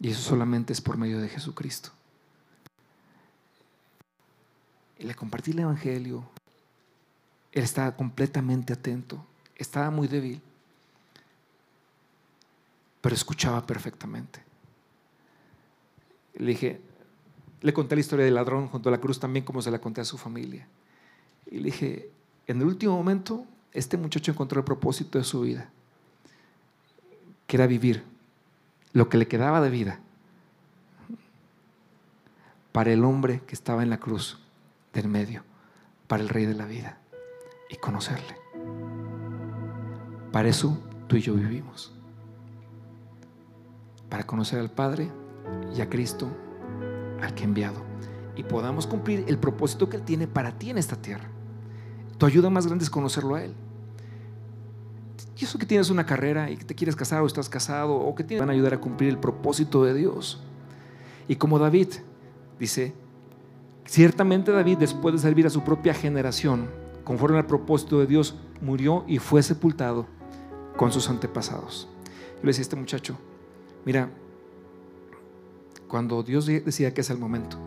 [0.00, 1.90] Y eso solamente es por medio de Jesucristo.
[4.98, 6.28] Le compartí el Evangelio.
[7.52, 9.24] Él estaba completamente atento.
[9.56, 10.40] Estaba muy débil.
[13.00, 14.42] Pero escuchaba perfectamente.
[16.34, 16.80] Le dije,
[17.60, 20.00] le conté la historia del ladrón junto a la cruz también como se la conté
[20.00, 20.68] a su familia.
[21.50, 22.10] Y le dije,
[22.46, 25.70] en el último momento, este muchacho encontró el propósito de su vida,
[27.46, 28.04] que era vivir
[28.92, 30.00] lo que le quedaba de vida
[32.72, 34.38] para el hombre que estaba en la cruz
[34.92, 35.42] del medio,
[36.06, 36.98] para el rey de la vida
[37.68, 38.36] y conocerle.
[40.32, 41.92] Para eso tú y yo vivimos.
[44.08, 45.10] Para conocer al Padre
[45.74, 46.30] y a Cristo,
[47.20, 47.82] al que ha enviado.
[48.36, 51.28] Y podamos cumplir el propósito que Él tiene para ti en esta tierra.
[52.16, 53.54] Tu ayuda más grande es conocerlo a Él.
[55.38, 58.14] Y eso que tienes una carrera y que te quieres casar o estás casado o
[58.14, 60.42] que te van a ayudar a cumplir el propósito de Dios.
[61.28, 61.88] Y como David
[62.58, 62.92] dice,
[63.86, 66.68] ciertamente David después de servir a su propia generación,
[67.04, 70.06] conforme al propósito de Dios, murió y fue sepultado
[70.76, 71.88] con sus antepasados.
[72.36, 73.16] Yo le decía a este muchacho,
[73.84, 74.10] mira,
[75.86, 77.58] cuando Dios decida que es el momento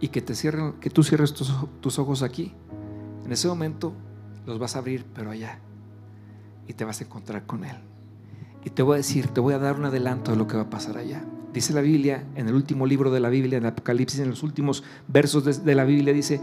[0.00, 2.52] y que, te cierren, que tú cierres tus ojos aquí,
[3.24, 3.92] en ese momento
[4.46, 5.60] los vas a abrir, pero allá
[6.66, 7.76] y te vas a encontrar con Él.
[8.64, 10.62] Y te voy a decir, te voy a dar un adelanto de lo que va
[10.62, 11.24] a pasar allá.
[11.52, 14.84] Dice la Biblia, en el último libro de la Biblia, en Apocalipsis, en los últimos
[15.08, 16.40] versos de, de la Biblia, dice,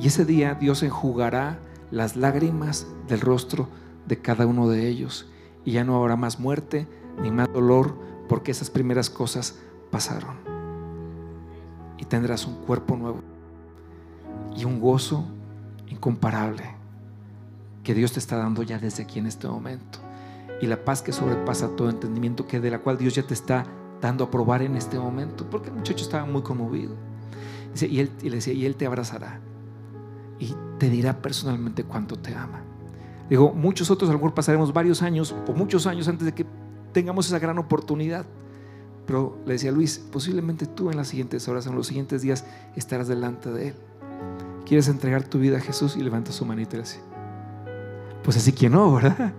[0.00, 1.58] y ese día Dios enjugará
[1.90, 3.68] las lágrimas del rostro
[4.06, 5.28] de cada uno de ellos.
[5.64, 6.88] Y ya no habrá más muerte
[7.22, 7.96] ni más dolor,
[8.28, 9.58] porque esas primeras cosas
[9.90, 10.36] pasaron.
[11.98, 13.20] Y tendrás un cuerpo nuevo
[14.56, 15.24] y un gozo
[15.88, 16.77] incomparable
[17.88, 20.00] que Dios te está dando ya desde aquí en este momento.
[20.60, 23.64] Y la paz que sobrepasa todo entendimiento, que de la cual Dios ya te está
[24.02, 25.48] dando a probar en este momento.
[25.48, 26.94] Porque el muchacho estaba muy conmovido.
[27.72, 29.40] Dice, y, él, y le decía, y Él te abrazará.
[30.38, 32.60] Y te dirá personalmente cuánto te ama.
[33.30, 36.44] Digo, muchos otros a lo mejor pasaremos varios años o muchos años antes de que
[36.92, 38.26] tengamos esa gran oportunidad.
[39.06, 42.44] Pero le decía Luis, posiblemente tú en las siguientes horas, en los siguientes días,
[42.76, 43.74] estarás delante de Él.
[44.66, 45.96] ¿Quieres entregar tu vida a Jesús?
[45.96, 46.98] Y levanta su manita y así.
[48.22, 49.32] Pues así que no, ¿verdad?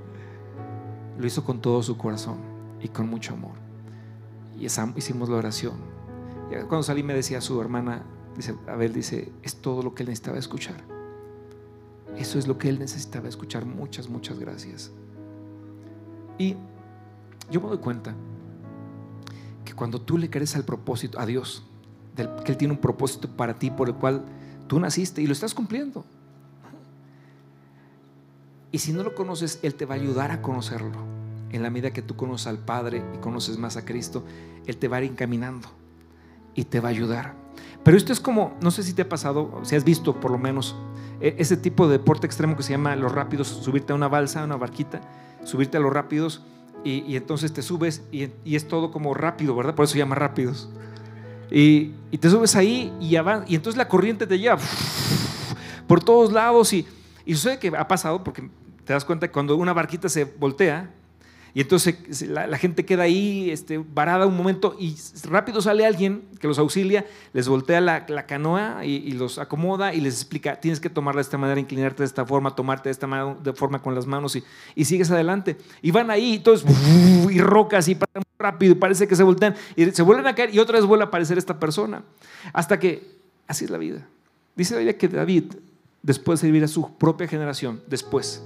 [1.18, 2.38] Lo hizo con todo su corazón
[2.82, 3.54] y con mucho amor.
[4.60, 5.74] Y hicimos la oración.
[6.50, 8.04] Y cuando salí me decía su hermana,
[8.36, 10.84] dice, Abel dice, es todo lo que él necesitaba escuchar.
[12.18, 13.66] Eso es lo que él necesitaba escuchar.
[13.66, 14.92] Muchas, muchas gracias.
[16.38, 16.56] Y
[17.52, 18.16] yo me doy cuenta
[19.66, 21.64] que cuando tú le crees al propósito, a Dios,
[22.16, 24.24] que Él tiene un propósito para ti por el cual
[24.68, 26.06] tú naciste y lo estás cumpliendo.
[28.72, 30.98] Y si no lo conoces, Él te va a ayudar a conocerlo.
[31.52, 34.24] En la medida que tú conoces al Padre y conoces más a Cristo,
[34.68, 35.68] Él te va a ir encaminando
[36.54, 37.34] y te va a ayudar.
[37.84, 40.38] Pero esto es como, no sé si te ha pasado, si has visto por lo
[40.38, 40.76] menos
[41.22, 44.42] e, ese tipo de deporte extremo que se llama los rápidos, subirte a una balsa,
[44.42, 45.02] a una barquita,
[45.44, 46.44] subirte a los rápidos
[46.84, 49.76] y, entonces te subes y, es todo como rápido, ¿verdad?
[49.76, 50.70] Por eso se llama rápidos.
[51.52, 54.60] Y, te subes ahí y, y entonces la corriente te lleva
[55.88, 56.86] por todos lados y
[57.26, 58.50] y sucede que ha pasado porque
[58.86, 60.90] te das cuenta que cuando una barquita se voltea
[61.54, 66.48] y entonces la, gente queda ahí este, varada un momento y rápido sale alguien que
[66.48, 71.20] los auxilia, les voltea la, canoa y, los acomoda y les explica, tienes que tomarla
[71.20, 74.06] de esta manera, inclinarte de esta forma, tomarte de esta manera, de forma con las
[74.06, 74.38] manos
[74.76, 75.58] y, sigues adelante.
[75.82, 76.70] Y van ahí, entonces,
[77.32, 80.54] y rocas y pasan rápido y parece que se voltean y se vuelven a caer
[80.54, 82.04] y otra vez vuelve a aparecer esta persona.
[82.54, 84.08] Hasta que, así es la vida.
[84.56, 85.54] Dice la Biblia que David
[86.04, 88.44] después de servir a su propia generación, después.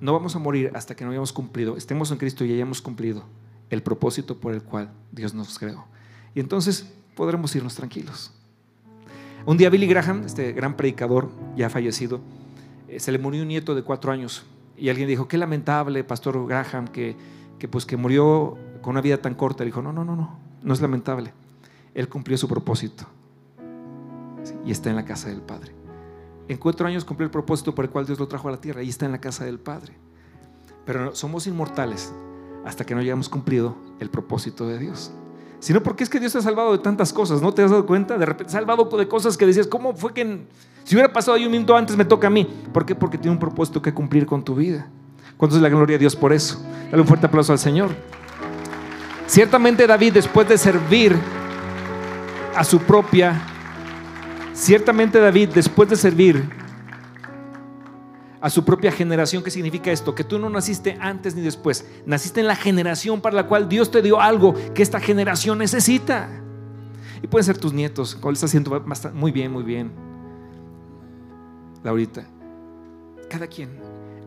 [0.00, 3.24] No vamos a morir hasta que no hayamos cumplido, estemos en Cristo y hayamos cumplido
[3.68, 5.84] el propósito por el cual Dios nos creó.
[6.34, 8.32] Y entonces podremos irnos tranquilos.
[9.46, 12.20] Un día Billy Graham, este gran predicador ya fallecido,
[12.88, 14.44] eh, se le murió un nieto de cuatro años.
[14.76, 17.16] Y alguien dijo, qué lamentable, Pastor Graham, que,
[17.58, 19.64] que, pues, que murió con una vida tan corta.
[19.64, 21.32] Le dijo, no, no, no, no, no es lamentable.
[21.94, 23.06] Él cumplió su propósito.
[24.64, 25.72] Y está en la casa del Padre.
[26.48, 28.82] En cuatro años cumplió el propósito por el cual Dios lo trajo a la tierra.
[28.82, 29.94] Y está en la casa del Padre.
[30.84, 32.12] Pero somos inmortales
[32.64, 35.12] hasta que no hayamos cumplido el propósito de Dios.
[35.60, 37.84] Sino porque es que Dios te ha salvado de tantas cosas, ¿no te has dado
[37.84, 38.16] cuenta?
[38.16, 40.46] De repente salvado de cosas que decías, ¿cómo fue que
[40.84, 42.48] si hubiera pasado ahí un minuto antes me toca a mí?
[42.72, 42.94] ¿Por qué?
[42.94, 44.88] Porque tiene un propósito que cumplir con tu vida.
[45.36, 46.62] ¿Cuánto es la gloria a Dios por eso?
[46.90, 47.90] Dale un fuerte aplauso al Señor.
[49.26, 51.14] Ciertamente David, después de servir
[52.56, 53.42] a su propia,
[54.60, 56.48] ciertamente David, después de servir
[58.40, 59.42] a su propia generación.
[59.42, 60.14] ¿Qué significa esto?
[60.14, 61.86] Que tú no naciste antes ni después.
[62.06, 66.28] Naciste en la generación para la cual Dios te dio algo que esta generación necesita.
[67.22, 68.14] Y pueden ser tus nietos.
[68.14, 68.84] ¿Cuál está haciendo
[69.14, 69.90] muy bien, muy bien.
[71.82, 72.26] Laurita,
[73.30, 73.70] cada quien,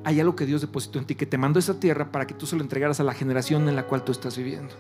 [0.04, 2.48] hay algo que Dios depositó en ti, que te mandó esa tierra para que tú
[2.48, 4.74] se lo entregaras a la generación en la cual tú estás viviendo.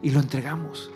[0.00, 0.90] Y lo entregamos.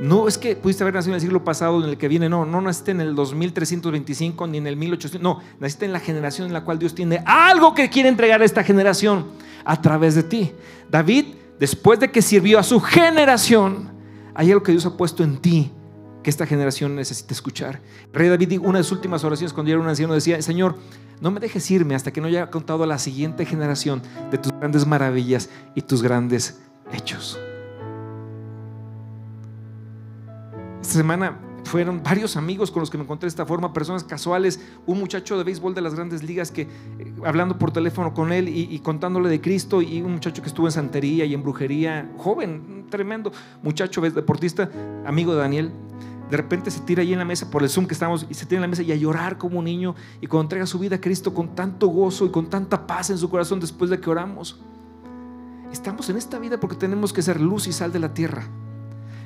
[0.00, 2.44] No es que pudiste haber nacido en el siglo pasado, en el que viene, no,
[2.44, 6.52] no naciste en el 2325 ni en el 1800, no, naciste en la generación en
[6.52, 9.26] la cual Dios tiene algo que quiere entregar a esta generación
[9.64, 10.52] a través de ti.
[10.90, 11.26] David,
[11.58, 13.90] después de que sirvió a su generación,
[14.34, 15.72] hay algo que Dios ha puesto en ti
[16.22, 17.80] que esta generación necesita escuchar.
[18.12, 20.76] rey David, una de sus últimas oraciones cuando era un anciano, decía, Señor,
[21.20, 24.52] no me dejes irme hasta que no haya contado a la siguiente generación de tus
[24.52, 26.58] grandes maravillas y tus grandes
[26.92, 27.38] hechos.
[30.86, 34.60] Esta semana fueron varios amigos con los que me encontré de esta forma, personas casuales,
[34.86, 36.68] un muchacho de béisbol de las grandes ligas que eh,
[37.24, 40.72] hablando por teléfono con él y, contándole de Cristo y un muchacho que estuvo en
[40.72, 43.32] santería y en brujería, joven, tremendo
[43.64, 44.70] muchacho deportista,
[45.04, 45.72] amigo de Daniel.
[46.30, 48.46] De repente se tira ahí en la mesa por el Zoom que estamos y se
[48.46, 50.94] tira en la mesa y a llorar como un niño y cuando entrega su vida
[50.94, 54.08] a Cristo con tanto gozo y con tanta paz en su corazón después de que
[54.08, 54.60] oramos.
[55.72, 58.48] Estamos en esta vida porque tenemos que ser luz y sal de la tierra.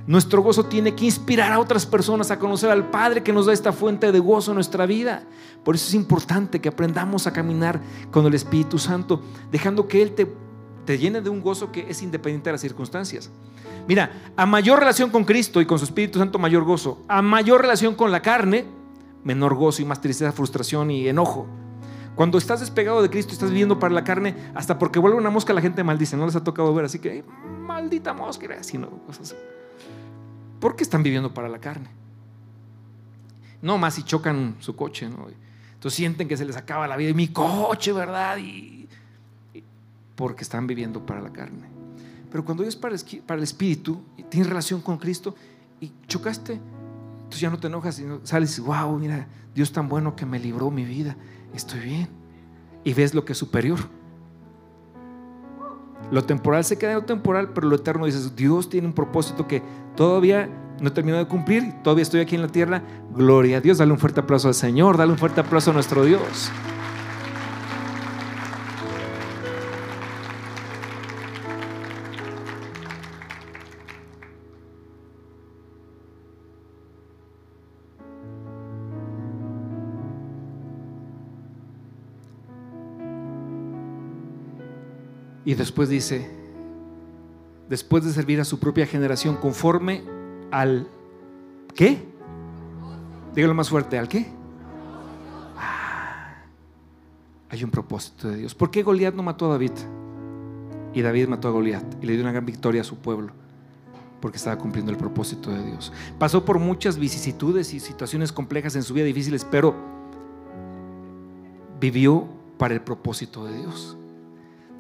[0.07, 3.53] Nuestro gozo tiene que inspirar a otras personas a conocer al Padre que nos da
[3.53, 5.25] esta fuente de gozo en nuestra vida.
[5.65, 7.81] Por eso es importante que aprendamos a caminar
[8.11, 9.23] con el Espíritu Santo,
[9.53, 10.33] dejando que Él te,
[10.87, 13.31] te llene de un gozo que es independiente de las circunstancias.
[13.87, 17.03] Mira, a mayor relación con Cristo y con su Espíritu Santo, mayor gozo.
[17.09, 18.65] A mayor relación con la carne,
[19.23, 21.47] menor gozo y más tristeza, frustración y enojo.
[22.17, 25.55] Porque estás despegado de Cristo, estás viviendo para la carne, hasta porque vuelve una mosca,
[25.55, 26.17] la gente maldice.
[26.19, 27.25] No les ha tocado ver, así que
[27.67, 28.91] maldita mosca, así, ¿no?
[29.07, 29.60] Cosas así.
[30.61, 31.89] ¿Por qué están viviendo para la carne.
[33.63, 35.27] No más si chocan su coche, ¿no?
[35.73, 38.37] Entonces sienten que se les acaba la vida y mi coche, ¿verdad?
[38.39, 38.89] Y,
[40.15, 41.67] porque están viviendo para la carne.
[42.31, 45.35] Pero cuando es para el, para el espíritu y tienes relación con Cristo
[45.81, 50.15] y chocaste, entonces ya no te enojas y sales y wow, mira, Dios tan bueno
[50.15, 51.17] que me libró mi vida,
[51.55, 52.09] estoy bien.
[52.85, 53.79] Y ves lo que es superior.
[56.11, 59.47] Lo temporal se queda en lo temporal, pero lo eterno dices, Dios tiene un propósito
[59.47, 59.63] que
[59.97, 60.49] todavía
[60.81, 62.83] no he terminado de cumplir, todavía estoy aquí en la tierra.
[63.15, 66.05] Gloria a Dios, dale un fuerte aplauso al Señor, dale un fuerte aplauso a nuestro
[66.05, 66.51] Dios.
[85.51, 86.31] Y después dice,
[87.69, 90.05] después de servir a su propia generación conforme
[90.53, 90.87] al
[91.75, 92.07] ¿qué?
[93.35, 94.29] Dígalo más fuerte, ¿al qué?
[95.59, 96.37] Ah,
[97.49, 98.55] hay un propósito de Dios.
[98.55, 99.73] ¿Por qué Goliat no mató a David?
[100.95, 103.33] Y David mató a Goliat y le dio una gran victoria a su pueblo
[104.21, 105.93] porque estaba cumpliendo el propósito de Dios.
[106.17, 109.75] Pasó por muchas vicisitudes y situaciones complejas en su vida difíciles, pero
[111.81, 113.97] vivió para el propósito de Dios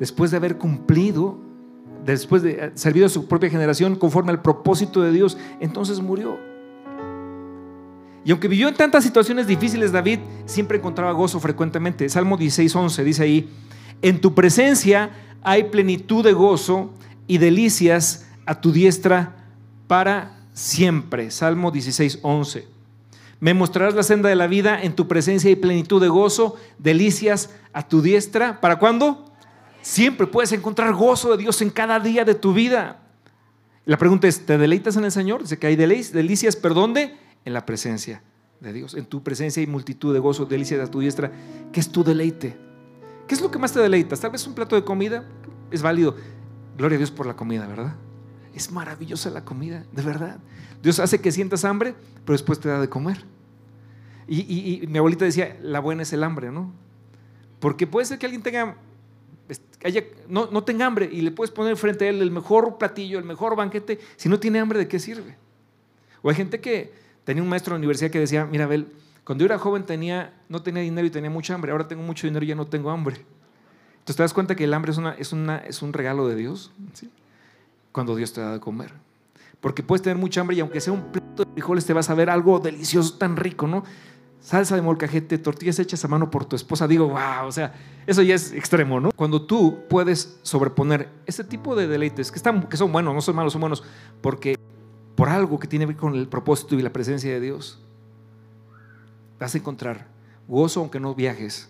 [0.00, 1.38] después de haber cumplido,
[2.04, 6.36] después de servido a su propia generación conforme al propósito de Dios, entonces murió.
[8.24, 12.08] Y aunque vivió en tantas situaciones difíciles, David siempre encontraba gozo frecuentemente.
[12.08, 13.48] Salmo 16, 11 dice ahí,
[14.02, 15.10] en tu presencia
[15.42, 16.90] hay plenitud de gozo
[17.26, 19.36] y delicias a tu diestra
[19.86, 21.30] para siempre.
[21.30, 22.66] Salmo 16, 11.
[23.38, 27.50] Me mostrarás la senda de la vida, en tu presencia hay plenitud de gozo, delicias
[27.72, 28.60] a tu diestra.
[28.60, 29.29] ¿Para cuándo?
[29.82, 33.00] Siempre puedes encontrar gozo de Dios en cada día de tu vida.
[33.84, 35.42] La pregunta es, ¿te deleitas en el Señor?
[35.42, 37.16] Dice que hay delicias, pero ¿dónde?
[37.44, 38.22] En la presencia
[38.60, 38.94] de Dios.
[38.94, 41.32] En tu presencia hay multitud de gozo, delicias a tu diestra.
[41.72, 42.56] ¿Qué es tu deleite?
[43.26, 44.16] ¿Qué es lo que más te deleita?
[44.16, 45.24] Tal vez un plato de comida
[45.70, 46.16] es válido.
[46.76, 47.94] Gloria a Dios por la comida, ¿verdad?
[48.54, 50.38] Es maravillosa la comida, de verdad.
[50.82, 53.24] Dios hace que sientas hambre, pero después te da de comer.
[54.26, 56.72] Y, mi abuelita decía, la buena es el hambre, ¿no?
[57.58, 58.76] Porque puede ser que alguien tenga,
[60.28, 63.24] no, no tenga hambre y le puedes poner frente a él el mejor platillo, el
[63.24, 63.98] mejor banquete.
[64.16, 65.36] Si no tiene hambre, ¿de qué sirve?
[66.22, 66.92] O hay gente que
[67.24, 68.88] tenía un maestro en la universidad que decía, mira, Abel,
[69.24, 72.26] cuando yo era joven tenía, no tenía dinero y tenía mucha hambre, ahora tengo mucho
[72.26, 73.24] dinero y ya no tengo hambre.
[74.00, 76.36] Entonces te das cuenta que el hambre es, una, es, una, es un regalo de
[76.36, 76.72] Dios,
[77.92, 78.92] cuando Dios te da de comer.
[79.60, 82.14] Porque puedes tener mucha hambre y aunque sea un plato de frijoles te vas a
[82.14, 83.84] ver algo delicioso, tan rico, ¿no?
[84.40, 87.74] Salsa de molcajete, tortillas hechas a mano por tu esposa, digo, wow, o sea,
[88.06, 89.10] eso ya es extremo, ¿no?
[89.12, 93.36] Cuando tú puedes sobreponer ese tipo de deleites, que, están, que son buenos, no son
[93.36, 93.84] malos, son buenos,
[94.20, 94.58] porque
[95.14, 97.78] por algo que tiene que ver con el propósito y la presencia de Dios,
[99.38, 100.06] vas a encontrar
[100.48, 101.68] gozo aunque no viajes,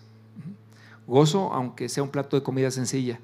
[1.07, 3.19] gozo aunque sea un plato de comida sencilla.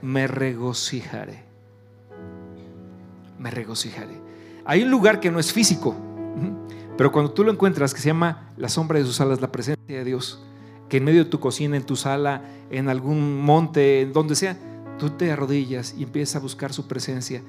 [0.03, 1.45] Me regocijaré.
[3.39, 4.21] Me regocijaré.
[4.65, 5.97] Hay un lugar que no es físico,
[6.99, 9.97] pero cuando tú lo encuentras, que se llama la sombra de sus alas, la presencia
[9.97, 10.43] de Dios,
[10.89, 12.43] que en medio de tu cocina, en tu sala,
[12.73, 14.59] en algún monte, en donde sea,
[14.99, 17.41] tú te arrodillas y empiezas a buscar su presencia.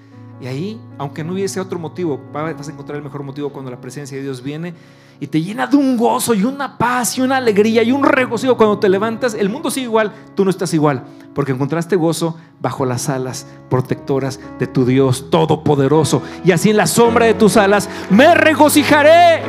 [0.42, 3.82] Y ahí, aunque no hubiese otro motivo, vas a encontrar el mejor motivo cuando la
[3.82, 4.74] presencia de Dios viene
[5.20, 8.56] y te llena de un gozo y una paz y una alegría y un regocijo
[8.56, 9.34] cuando te levantas.
[9.34, 11.04] El mundo sigue igual, tú no estás igual,
[11.36, 16.22] porque encontraste gozo bajo las alas protectoras de tu Dios Todopoderoso.
[16.46, 19.44] Y así en la sombra de tus alas me regocijaré.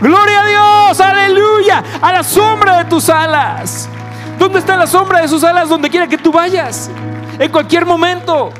[0.00, 3.88] Gloria a Dios, aleluya, a la sombra de tus alas.
[4.38, 5.68] ¿Dónde está la sombra de sus alas?
[5.68, 6.90] Donde quiera que tú vayas,
[7.38, 8.52] en cualquier momento.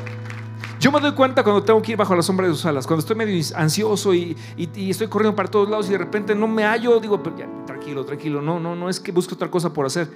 [0.87, 3.01] Yo me doy cuenta cuando tengo que ir bajo la sombra de sus alas, cuando
[3.01, 6.97] estoy medio ansioso y, estoy corriendo para todos lados y de repente no me hallo,
[7.01, 7.19] digo,
[7.65, 10.07] tranquilo, tranquilo, no, no, no es que busque otra cosa por hacer.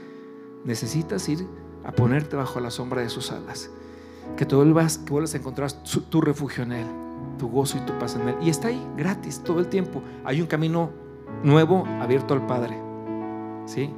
[0.63, 1.45] Necesitas ir
[1.83, 3.69] a ponerte bajo la sombra de sus alas.
[4.37, 6.87] Que tú vuelvas, que vuelvas a encontrar tu refugio en Él,
[7.37, 8.35] tu gozo y tu paz en Él.
[8.41, 10.01] Y está ahí, gratis, todo el tiempo.
[10.23, 10.89] Hay un camino
[11.43, 12.77] nuevo abierto al Padre,
[13.65, 13.89] ¿sí?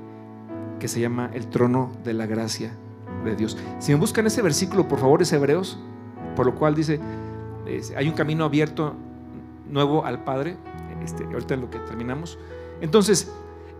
[0.79, 2.75] Que se llama el trono de la gracia
[3.23, 3.59] de Dios.
[3.77, 5.77] Si me buscan ese versículo, por favor, es Hebreos
[6.35, 6.99] por lo cual dice,
[7.95, 8.95] hay un camino abierto
[9.69, 10.57] nuevo al Padre.
[11.03, 12.37] Este, ahorita es lo que terminamos.
[12.81, 13.31] Entonces,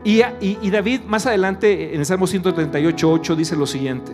[0.03, 4.11] y, y, David más adelante en el Salmo 138, 8 dice lo siguiente.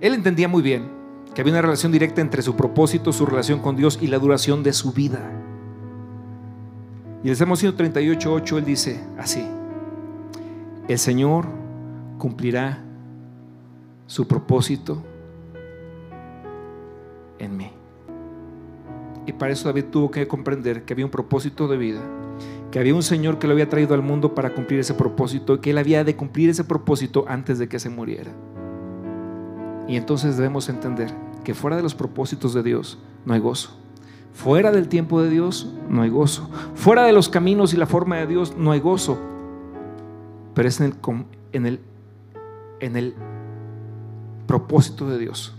[0.00, 0.90] Él entendía muy bien
[1.34, 4.62] que había una relación directa entre su propósito, su relación con Dios y la duración
[4.62, 5.30] de su vida.
[7.22, 9.46] Y en el Salmo 138, 8 él dice así,
[10.88, 11.46] el Señor
[12.18, 12.82] cumplirá
[14.06, 15.02] su propósito
[17.38, 17.70] en mí.
[19.26, 22.00] Y para eso David tuvo que comprender que había un propósito de vida,
[22.70, 25.58] que había un Señor que lo había traído al mundo para cumplir ese propósito y
[25.58, 28.30] que él había de cumplir ese propósito antes de que se muriera.
[29.88, 31.12] Y entonces debemos entender
[31.44, 33.76] que fuera de los propósitos de Dios no hay gozo.
[34.32, 36.50] Fuera del tiempo de Dios no hay gozo.
[36.74, 39.18] Fuera de los caminos y la forma de Dios no hay gozo.
[40.54, 40.96] Pero es en el,
[41.52, 41.80] en el,
[42.80, 43.14] en el
[44.46, 45.56] propósito de Dios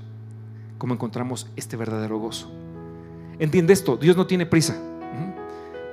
[0.77, 2.51] como encontramos este verdadero gozo.
[3.39, 4.75] Entiende esto, Dios no tiene prisa.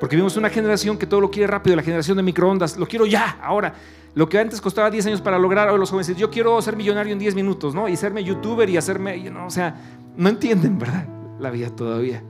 [0.00, 3.06] Porque vimos una generación que todo lo quiere rápido, la generación de microondas, lo quiero
[3.06, 3.74] ya, ahora.
[4.14, 7.12] Lo que antes costaba 10 años para lograr, hoy los jóvenes yo quiero ser millonario
[7.12, 7.88] en 10 minutos, ¿no?
[7.88, 9.76] Y serme youtuber y hacerme, o sea,
[10.16, 11.08] no entienden, ¿verdad?
[11.38, 12.22] La vida todavía.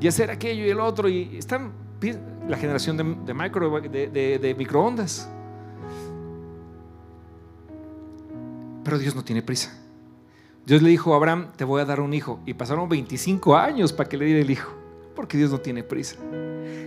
[0.00, 1.72] Y hacer aquello y el otro, y están
[2.48, 3.34] la generación de
[4.54, 5.30] microondas.
[8.84, 9.72] Pero Dios no tiene prisa.
[10.66, 12.40] Dios le dijo a Abraham, te voy a dar un hijo.
[12.46, 14.72] Y pasaron 25 años para que le diera el hijo,
[15.14, 16.16] porque Dios no tiene prisa.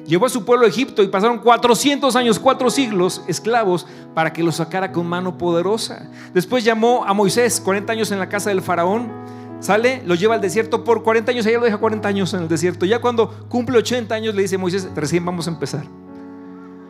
[0.08, 4.42] Llevó a su pueblo a Egipto y pasaron 400 años, cuatro siglos esclavos para que
[4.42, 6.10] lo sacara con mano poderosa.
[6.34, 9.12] Después llamó a Moisés, 40 años en la casa del faraón.
[9.60, 12.48] Sale, lo lleva al desierto por 40 años, ella lo deja 40 años en el
[12.48, 12.86] desierto.
[12.86, 15.84] Ya cuando cumple 80 años le dice Moisés, recién vamos a empezar.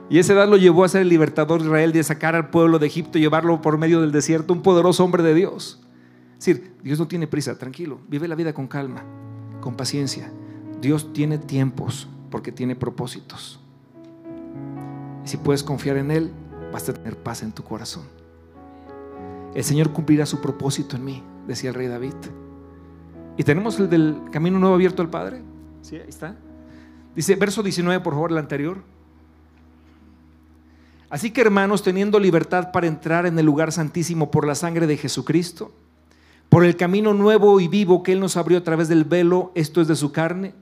[0.09, 2.79] Y esa edad lo llevó a ser el libertador de Israel, de sacar al pueblo
[2.79, 5.81] de Egipto llevarlo por medio del desierto, un poderoso hombre de Dios.
[6.37, 9.03] Es decir, Dios no tiene prisa, tranquilo, vive la vida con calma,
[9.59, 10.31] con paciencia.
[10.79, 13.59] Dios tiene tiempos porque tiene propósitos.
[15.25, 16.31] Y si puedes confiar en Él,
[16.71, 18.03] vas a tener paz en tu corazón.
[19.55, 22.13] El Señor cumplirá su propósito en mí, decía el rey David.
[23.35, 25.41] ¿Y tenemos el del camino nuevo abierto al Padre?
[25.81, 26.35] Sí, ahí está.
[27.15, 28.83] Dice, verso 19, por favor, el anterior.
[31.09, 34.97] Así que hermanos, teniendo libertad para entrar en el lugar santísimo por la sangre de
[34.97, 35.71] Jesucristo,
[36.49, 39.81] por el camino nuevo y vivo que Él nos abrió a través del velo, esto
[39.81, 40.53] es de su carne.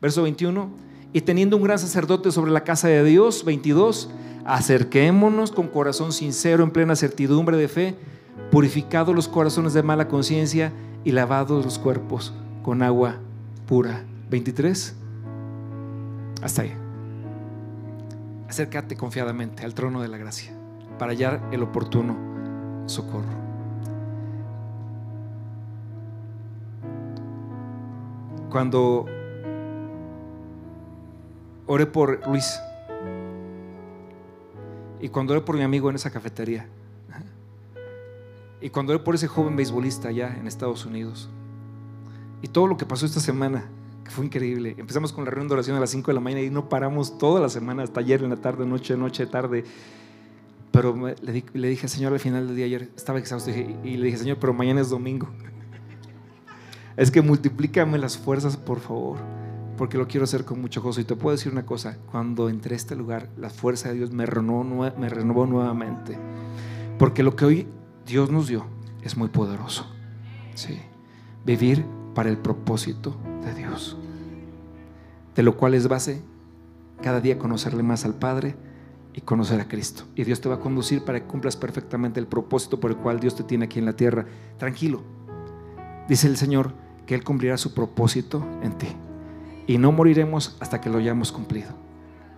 [0.00, 0.70] Verso 21.
[1.12, 4.10] Y teniendo un gran sacerdote sobre la casa de Dios, 22,
[4.44, 7.96] acerquémonos con corazón sincero en plena certidumbre de fe,
[8.50, 10.72] purificados los corazones de mala conciencia
[11.04, 13.16] y lavados los cuerpos con agua
[13.66, 14.04] pura.
[14.30, 14.94] 23.
[16.42, 16.72] Hasta ahí.
[18.48, 20.52] Acércate confiadamente al trono de la gracia
[20.98, 22.16] para hallar el oportuno
[22.86, 23.49] socorro.
[28.50, 29.06] Cuando
[31.66, 32.60] oré por Luis
[35.00, 36.66] y cuando oré por mi amigo en esa cafetería
[38.60, 41.30] y cuando oré por ese joven beisbolista allá en Estados Unidos
[42.42, 43.70] y todo lo que pasó esta semana
[44.10, 44.74] fue increíble.
[44.76, 47.16] Empezamos con la reunión de oración a las 5 de la mañana y no paramos
[47.16, 49.64] toda la semana, hasta ayer en la tarde, noche, noche, tarde.
[50.72, 54.18] Pero le, le dije, Señor, al final del día ayer estaba exhausto y le dije,
[54.18, 55.28] Señor, pero mañana es domingo.
[57.00, 59.20] Es que multiplícame las fuerzas, por favor,
[59.78, 61.00] porque lo quiero hacer con mucho gozo.
[61.00, 64.12] Y te puedo decir una cosa, cuando entré a este lugar, la fuerza de Dios
[64.12, 64.64] me renovó,
[64.98, 66.18] me renovó nuevamente.
[66.98, 67.68] Porque lo que hoy
[68.04, 68.66] Dios nos dio
[69.00, 69.86] es muy poderoso.
[70.54, 70.78] Sí.
[71.46, 73.96] Vivir para el propósito de Dios.
[75.34, 76.22] De lo cual es base
[77.00, 78.56] cada día conocerle más al Padre
[79.14, 80.04] y conocer a Cristo.
[80.16, 83.20] Y Dios te va a conducir para que cumplas perfectamente el propósito por el cual
[83.20, 84.26] Dios te tiene aquí en la tierra.
[84.58, 85.02] Tranquilo.
[86.06, 88.86] Dice el Señor que Él cumplirá su propósito en ti.
[89.66, 91.70] Y no moriremos hasta que lo hayamos cumplido.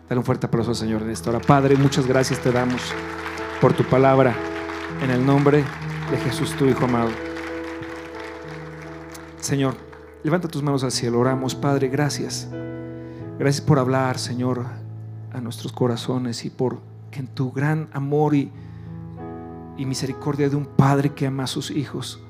[0.08, 1.40] Dale un fuerte aplauso al Señor en esta hora.
[1.40, 2.80] Padre, muchas gracias te damos
[3.60, 4.34] por tu palabra.
[5.02, 5.62] En el nombre
[6.10, 7.10] de Jesús, tu Hijo amado.
[9.40, 9.74] Señor,
[10.24, 12.48] levanta tus manos al cielo, oramos, Padre, gracias.
[13.38, 14.64] Gracias por hablar, Señor,
[15.34, 18.50] a nuestros corazones y por que en tu gran amor y,
[19.76, 22.24] y misericordia de un Padre que ama a sus hijos,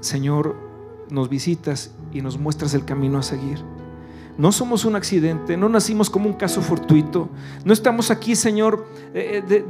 [0.00, 0.71] Señor,
[1.12, 3.62] nos visitas y nos muestras el camino a seguir.
[4.38, 7.28] No somos un accidente, no nacimos como un caso fortuito,
[7.64, 9.64] no estamos aquí, Señor, eh, de,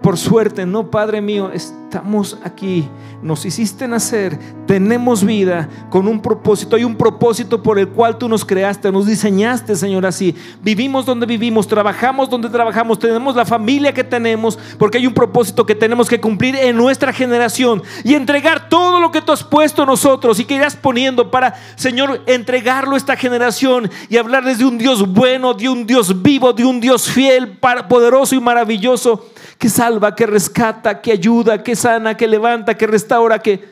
[0.00, 2.88] por suerte, no, Padre mío, estamos aquí,
[3.22, 8.26] nos hiciste nacer, tenemos vida con un propósito, hay un propósito por el cual tú
[8.26, 10.34] nos creaste, nos diseñaste, Señor, así.
[10.62, 15.66] Vivimos donde vivimos, trabajamos donde trabajamos, tenemos la familia que tenemos, porque hay un propósito
[15.66, 19.84] que tenemos que cumplir en nuestra generación y entregar todo lo que tú has puesto
[19.84, 24.78] nosotros y que irás poniendo para, Señor, entregarlo a esta generación y hablarles de un
[24.78, 29.26] Dios bueno, de un Dios vivo, de un Dios fiel, poderoso y maravilloso
[29.60, 33.62] que salva, que rescata, que ayuda, que sana, que levanta, que restaura, que,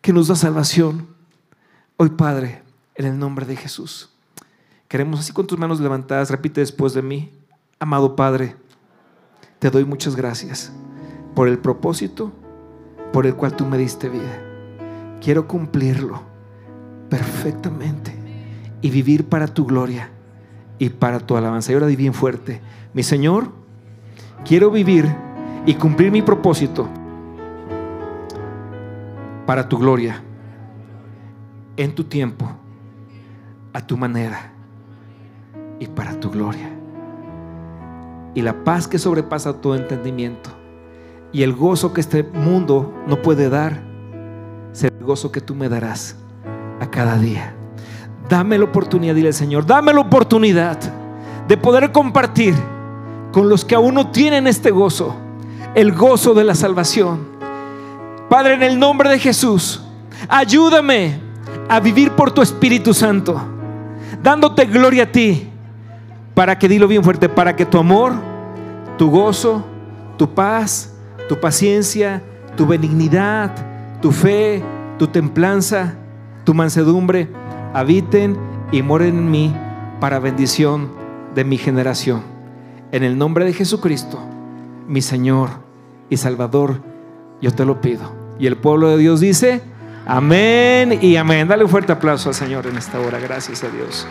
[0.00, 1.06] que nos da salvación.
[1.96, 2.64] Hoy, Padre,
[2.96, 4.10] en el nombre de Jesús,
[4.88, 7.30] queremos así con tus manos levantadas, repite después de mí,
[7.78, 8.56] amado Padre,
[9.60, 10.72] te doy muchas gracias
[11.36, 12.32] por el propósito
[13.12, 14.42] por el cual tú me diste vida.
[15.20, 16.20] Quiero cumplirlo
[17.08, 18.12] perfectamente
[18.80, 20.10] y vivir para tu gloria
[20.80, 21.70] y para tu alabanza.
[21.70, 22.60] Y ahora di bien fuerte,
[22.92, 23.61] mi Señor,
[24.44, 25.06] quiero vivir
[25.66, 26.88] y cumplir mi propósito
[29.46, 30.22] para tu gloria,
[31.76, 32.48] en tu tiempo,
[33.72, 34.52] a tu manera
[35.78, 36.70] y para tu gloria.
[38.34, 40.50] Y la paz que sobrepasa todo entendimiento
[41.32, 43.82] y el gozo que este mundo no puede dar,
[44.72, 46.16] será el gozo que tú me darás
[46.80, 47.54] a cada día.
[48.28, 50.78] Dame la oportunidad, dile Señor, dame la oportunidad
[51.46, 52.54] de poder compartir
[53.32, 55.16] con los que aún no tienen este gozo,
[55.74, 57.20] el gozo de la salvación.
[58.28, 59.82] Padre, en el nombre de Jesús,
[60.28, 61.18] ayúdame
[61.68, 63.40] a vivir por tu Espíritu Santo,
[64.22, 65.48] dándote gloria a ti,
[66.34, 68.14] para que, dilo bien fuerte, para que tu amor,
[68.96, 69.64] tu gozo,
[70.16, 70.94] tu paz,
[71.28, 72.22] tu paciencia,
[72.56, 73.52] tu benignidad,
[74.00, 74.62] tu fe,
[74.98, 75.94] tu templanza,
[76.44, 77.28] tu mansedumbre,
[77.74, 78.36] habiten
[78.70, 79.56] y moren en mí
[80.00, 80.90] para bendición
[81.34, 82.31] de mi generación.
[82.92, 84.20] En el nombre de Jesucristo,
[84.86, 85.48] mi Señor
[86.10, 86.82] y Salvador,
[87.40, 88.12] yo te lo pido.
[88.38, 89.62] Y el pueblo de Dios dice,
[90.04, 91.48] amén y amén.
[91.48, 93.18] Dale un fuerte aplauso al Señor en esta hora.
[93.18, 94.06] Gracias a Dios.